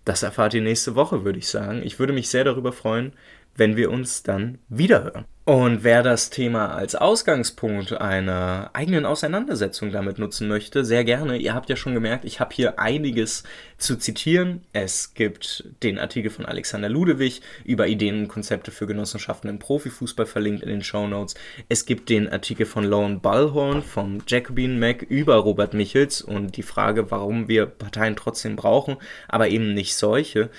das 0.04 0.22
erfahrt 0.22 0.54
ihr 0.54 0.62
nächste 0.62 0.94
Woche, 0.94 1.24
würde 1.24 1.40
ich 1.40 1.48
sagen. 1.48 1.82
Ich 1.82 1.98
würde 1.98 2.12
mich 2.12 2.28
sehr 2.28 2.44
darüber 2.44 2.70
freuen, 2.70 3.14
wenn 3.58 3.76
wir 3.76 3.90
uns 3.90 4.22
dann 4.22 4.58
wiederhören. 4.68 5.26
Und 5.44 5.82
wer 5.82 6.02
das 6.02 6.28
Thema 6.28 6.74
als 6.74 6.94
Ausgangspunkt 6.94 7.94
einer 7.94 8.68
eigenen 8.74 9.06
Auseinandersetzung 9.06 9.90
damit 9.90 10.18
nutzen 10.18 10.46
möchte, 10.46 10.84
sehr 10.84 11.04
gerne. 11.04 11.38
Ihr 11.38 11.54
habt 11.54 11.70
ja 11.70 11.76
schon 11.76 11.94
gemerkt, 11.94 12.26
ich 12.26 12.38
habe 12.38 12.54
hier 12.54 12.78
einiges 12.78 13.44
zu 13.78 13.96
zitieren. 13.96 14.60
Es 14.74 15.14
gibt 15.14 15.64
den 15.82 15.98
Artikel 15.98 16.30
von 16.30 16.44
Alexander 16.44 16.90
Ludewig 16.90 17.40
über 17.64 17.88
Ideen 17.88 18.24
und 18.24 18.28
Konzepte 18.28 18.70
für 18.70 18.86
Genossenschaften 18.86 19.48
im 19.48 19.58
Profifußball 19.58 20.26
verlinkt 20.26 20.62
in 20.62 20.68
den 20.68 20.84
Show 20.84 21.06
Notes. 21.06 21.34
Es 21.70 21.86
gibt 21.86 22.10
den 22.10 22.28
Artikel 22.28 22.66
von 22.66 22.84
Lone 22.84 23.16
Ballhorn 23.16 23.82
vom 23.82 24.18
Jacobin 24.26 24.78
Mac 24.78 25.00
über 25.00 25.36
Robert 25.36 25.72
Michels 25.72 26.20
und 26.20 26.58
die 26.58 26.62
Frage, 26.62 27.10
warum 27.10 27.48
wir 27.48 27.64
Parteien 27.64 28.16
trotzdem 28.16 28.54
brauchen, 28.54 28.98
aber 29.28 29.48
eben 29.48 29.72
nicht 29.72 29.96
solche. 29.96 30.50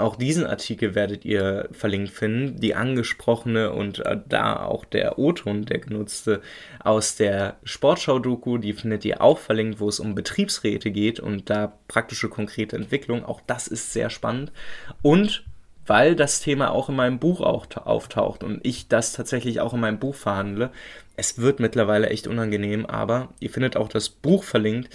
Auch 0.00 0.16
diesen 0.16 0.46
Artikel 0.46 0.94
werdet 0.94 1.24
ihr 1.24 1.68
verlinkt 1.72 2.10
finden. 2.10 2.60
Die 2.60 2.74
angesprochene 2.74 3.72
und 3.72 4.04
äh, 4.04 4.18
da 4.28 4.64
auch 4.64 4.84
der 4.84 5.18
O-Ton, 5.18 5.64
der 5.64 5.78
genutzte 5.78 6.40
aus 6.80 7.16
der 7.16 7.56
Sportschau-Doku, 7.64 8.58
die 8.58 8.72
findet 8.72 9.04
ihr 9.04 9.20
auch 9.22 9.38
verlinkt, 9.38 9.80
wo 9.80 9.88
es 9.88 10.00
um 10.00 10.14
Betriebsräte 10.14 10.90
geht 10.90 11.20
und 11.20 11.50
da 11.50 11.72
praktische 11.88 12.28
konkrete 12.28 12.76
Entwicklung. 12.76 13.24
Auch 13.24 13.40
das 13.46 13.66
ist 13.66 13.92
sehr 13.92 14.10
spannend. 14.10 14.52
Und 15.02 15.44
weil 15.86 16.16
das 16.16 16.40
Thema 16.40 16.70
auch 16.70 16.88
in 16.88 16.96
meinem 16.96 17.18
Buch 17.18 17.40
auch 17.40 17.66
auftaucht 17.76 18.42
und 18.42 18.60
ich 18.64 18.88
das 18.88 19.12
tatsächlich 19.12 19.60
auch 19.60 19.74
in 19.74 19.80
meinem 19.80 19.98
Buch 19.98 20.14
verhandle, 20.14 20.70
es 21.16 21.38
wird 21.38 21.60
mittlerweile 21.60 22.08
echt 22.08 22.26
unangenehm, 22.26 22.86
aber 22.86 23.28
ihr 23.40 23.50
findet 23.50 23.76
auch 23.76 23.88
das 23.88 24.08
Buch 24.08 24.44
verlinkt 24.44 24.88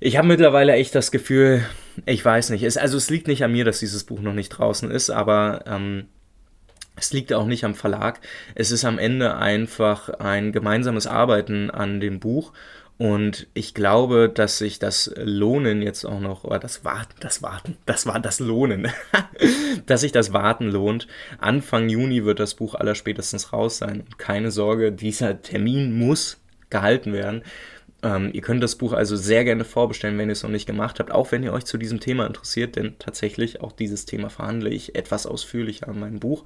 ich 0.00 0.16
habe 0.16 0.26
mittlerweile 0.26 0.72
echt 0.72 0.94
das 0.94 1.10
Gefühl, 1.10 1.62
ich 2.06 2.24
weiß 2.24 2.50
nicht, 2.50 2.62
es, 2.62 2.76
also 2.76 2.96
es 2.96 3.10
liegt 3.10 3.28
nicht 3.28 3.44
an 3.44 3.52
mir, 3.52 3.64
dass 3.64 3.80
dieses 3.80 4.04
Buch 4.04 4.20
noch 4.20 4.32
nicht 4.32 4.48
draußen 4.48 4.90
ist, 4.90 5.10
aber 5.10 5.64
ähm, 5.66 6.06
es 6.96 7.12
liegt 7.12 7.32
auch 7.32 7.46
nicht 7.46 7.64
am 7.64 7.74
Verlag. 7.74 8.20
Es 8.54 8.70
ist 8.70 8.84
am 8.84 8.98
Ende 8.98 9.36
einfach 9.36 10.08
ein 10.08 10.52
gemeinsames 10.52 11.06
Arbeiten 11.06 11.70
an 11.70 12.00
dem 12.00 12.18
Buch. 12.18 12.52
Und 12.98 13.46
ich 13.54 13.72
glaube, 13.72 14.28
dass 14.28 14.58
sich 14.58 14.78
das 14.78 15.10
Lohnen 15.16 15.80
jetzt 15.80 16.04
auch 16.04 16.20
noch, 16.20 16.44
oder 16.44 16.58
das 16.58 16.84
Warten, 16.84 17.14
das 17.20 17.42
Warten, 17.42 17.78
das 17.86 18.04
war 18.04 18.20
das 18.20 18.40
Lohnen, 18.40 18.88
dass 19.86 20.02
sich 20.02 20.12
das 20.12 20.34
Warten 20.34 20.66
lohnt. 20.70 21.06
Anfang 21.38 21.88
Juni 21.88 22.26
wird 22.26 22.40
das 22.40 22.54
Buch 22.54 22.74
allerspätestens 22.74 23.54
raus 23.54 23.78
sein. 23.78 24.04
keine 24.18 24.50
Sorge, 24.50 24.92
dieser 24.92 25.40
Termin 25.40 25.98
muss 25.98 26.38
gehalten 26.68 27.14
werden. 27.14 27.42
Ähm, 28.02 28.30
ihr 28.32 28.40
könnt 28.40 28.62
das 28.62 28.76
Buch 28.76 28.92
also 28.92 29.16
sehr 29.16 29.44
gerne 29.44 29.64
vorbestellen, 29.64 30.16
wenn 30.16 30.28
ihr 30.28 30.32
es 30.32 30.42
noch 30.42 30.50
nicht 30.50 30.66
gemacht 30.66 30.98
habt, 31.00 31.10
auch 31.10 31.32
wenn 31.32 31.42
ihr 31.42 31.52
euch 31.52 31.64
zu 31.64 31.76
diesem 31.76 32.00
Thema 32.00 32.26
interessiert, 32.26 32.76
denn 32.76 32.94
tatsächlich 32.98 33.60
auch 33.60 33.72
dieses 33.72 34.06
Thema 34.06 34.30
verhandle 34.30 34.70
ich 34.70 34.94
etwas 34.94 35.26
ausführlicher 35.26 35.88
in 35.88 36.00
meinem 36.00 36.18
Buch. 36.18 36.44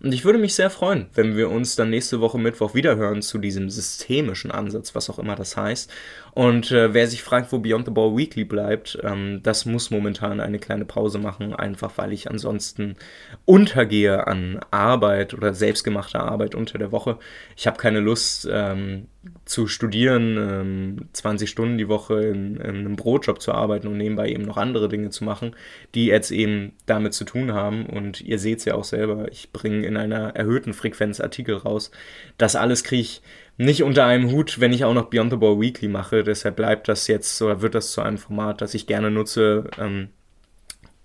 Und 0.00 0.14
ich 0.14 0.24
würde 0.24 0.38
mich 0.38 0.54
sehr 0.54 0.70
freuen, 0.70 1.06
wenn 1.14 1.36
wir 1.36 1.50
uns 1.50 1.76
dann 1.76 1.90
nächste 1.90 2.20
Woche 2.20 2.38
Mittwoch 2.38 2.74
wiederhören 2.74 3.22
zu 3.22 3.38
diesem 3.38 3.68
systemischen 3.68 4.50
Ansatz, 4.50 4.94
was 4.94 5.10
auch 5.10 5.18
immer 5.18 5.36
das 5.36 5.56
heißt. 5.56 5.90
Und 6.32 6.70
äh, 6.70 6.94
wer 6.94 7.06
sich 7.06 7.22
fragt, 7.22 7.52
wo 7.52 7.58
Beyond 7.58 7.86
the 7.86 7.92
Ball 7.92 8.16
Weekly 8.16 8.44
bleibt, 8.44 8.98
ähm, 9.02 9.40
das 9.42 9.66
muss 9.66 9.90
momentan 9.90 10.40
eine 10.40 10.58
kleine 10.58 10.84
Pause 10.84 11.18
machen, 11.18 11.54
einfach 11.54 11.92
weil 11.96 12.12
ich 12.12 12.30
ansonsten 12.30 12.96
untergehe 13.44 14.26
an 14.26 14.60
Arbeit 14.70 15.34
oder 15.34 15.54
selbstgemachter 15.54 16.20
Arbeit 16.20 16.54
unter 16.54 16.78
der 16.78 16.92
Woche. 16.92 17.18
Ich 17.56 17.66
habe 17.66 17.76
keine 17.76 18.00
Lust 18.00 18.48
ähm, 18.50 19.06
zu 19.44 19.66
studieren, 19.66 20.36
ähm, 20.38 21.08
20 21.12 21.48
Stunden 21.50 21.78
die 21.78 21.88
Woche 21.88 22.22
in, 22.22 22.56
in, 22.56 22.62
einem 22.62 22.96
Brotjob 22.96 23.40
zu 23.40 23.52
arbeiten 23.52 23.86
und 23.88 23.96
nebenbei 23.96 24.28
eben 24.28 24.44
noch 24.44 24.56
andere 24.56 24.88
Dinge 24.88 25.10
zu 25.10 25.24
machen, 25.24 25.54
die 25.94 26.06
jetzt 26.06 26.30
eben 26.30 26.72
damit 26.86 27.14
zu 27.14 27.24
tun 27.24 27.52
haben. 27.52 27.86
Und 27.86 28.20
ihr 28.20 28.38
seht 28.38 28.58
es 28.58 28.64
ja 28.64 28.74
auch 28.74 28.84
selber, 28.84 29.30
ich 29.30 29.52
bringe 29.52 29.86
in 29.86 29.96
einer 29.96 30.34
erhöhten 30.34 30.72
Frequenz 30.72 31.20
Artikel 31.20 31.56
raus. 31.56 31.90
Das 32.38 32.56
alles 32.56 32.84
kriege 32.84 33.02
ich 33.02 33.22
nicht 33.56 33.82
unter 33.82 34.06
einem 34.06 34.30
Hut, 34.30 34.60
wenn 34.60 34.72
ich 34.72 34.84
auch 34.84 34.94
noch 34.94 35.10
Beyond 35.10 35.32
the 35.32 35.36
Ball 35.36 35.60
Weekly 35.60 35.88
mache. 35.88 36.24
Deshalb 36.24 36.56
bleibt 36.56 36.88
das 36.88 37.06
jetzt 37.06 37.40
oder 37.40 37.62
wird 37.62 37.74
das 37.74 37.92
zu 37.92 38.00
einem 38.00 38.18
Format, 38.18 38.60
das 38.60 38.74
ich 38.74 38.86
gerne 38.86 39.10
nutze, 39.10 39.64
ähm, 39.78 40.08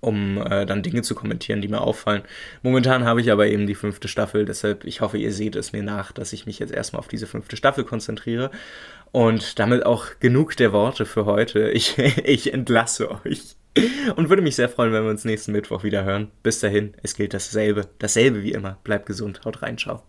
um 0.01 0.37
äh, 0.37 0.65
dann 0.65 0.83
Dinge 0.83 1.01
zu 1.01 1.15
kommentieren, 1.15 1.61
die 1.61 1.67
mir 1.67 1.81
auffallen. 1.81 2.23
Momentan 2.63 3.05
habe 3.05 3.21
ich 3.21 3.31
aber 3.31 3.47
eben 3.47 3.67
die 3.67 3.75
fünfte 3.75 4.07
Staffel, 4.07 4.45
deshalb 4.45 4.85
ich 4.85 5.01
hoffe, 5.01 5.17
ihr 5.17 5.33
seht 5.33 5.55
es 5.55 5.73
mir 5.73 5.83
nach, 5.83 6.11
dass 6.11 6.33
ich 6.33 6.45
mich 6.45 6.59
jetzt 6.59 6.73
erstmal 6.73 6.99
auf 6.99 7.07
diese 7.07 7.27
fünfte 7.27 7.57
Staffel 7.57 7.83
konzentriere. 7.83 8.51
Und 9.11 9.57
damit 9.57 9.85
auch 9.85 10.05
genug 10.19 10.55
der 10.55 10.71
Worte 10.71 11.05
für 11.05 11.25
heute. 11.25 11.71
Ich, 11.71 11.97
ich 12.23 12.53
entlasse 12.53 13.11
euch. 13.11 13.55
Und 14.15 14.29
würde 14.29 14.41
mich 14.41 14.55
sehr 14.55 14.69
freuen, 14.69 14.93
wenn 14.93 15.03
wir 15.03 15.09
uns 15.09 15.25
nächsten 15.25 15.51
Mittwoch 15.51 15.83
wieder 15.83 16.03
hören. 16.03 16.31
Bis 16.43 16.59
dahin, 16.59 16.93
es 17.01 17.15
gilt 17.15 17.33
dasselbe. 17.33 17.87
Dasselbe 17.99 18.43
wie 18.43 18.51
immer. 18.51 18.77
Bleibt 18.83 19.05
gesund, 19.05 19.41
haut 19.45 19.61
rein, 19.61 19.77
ciao. 19.77 20.03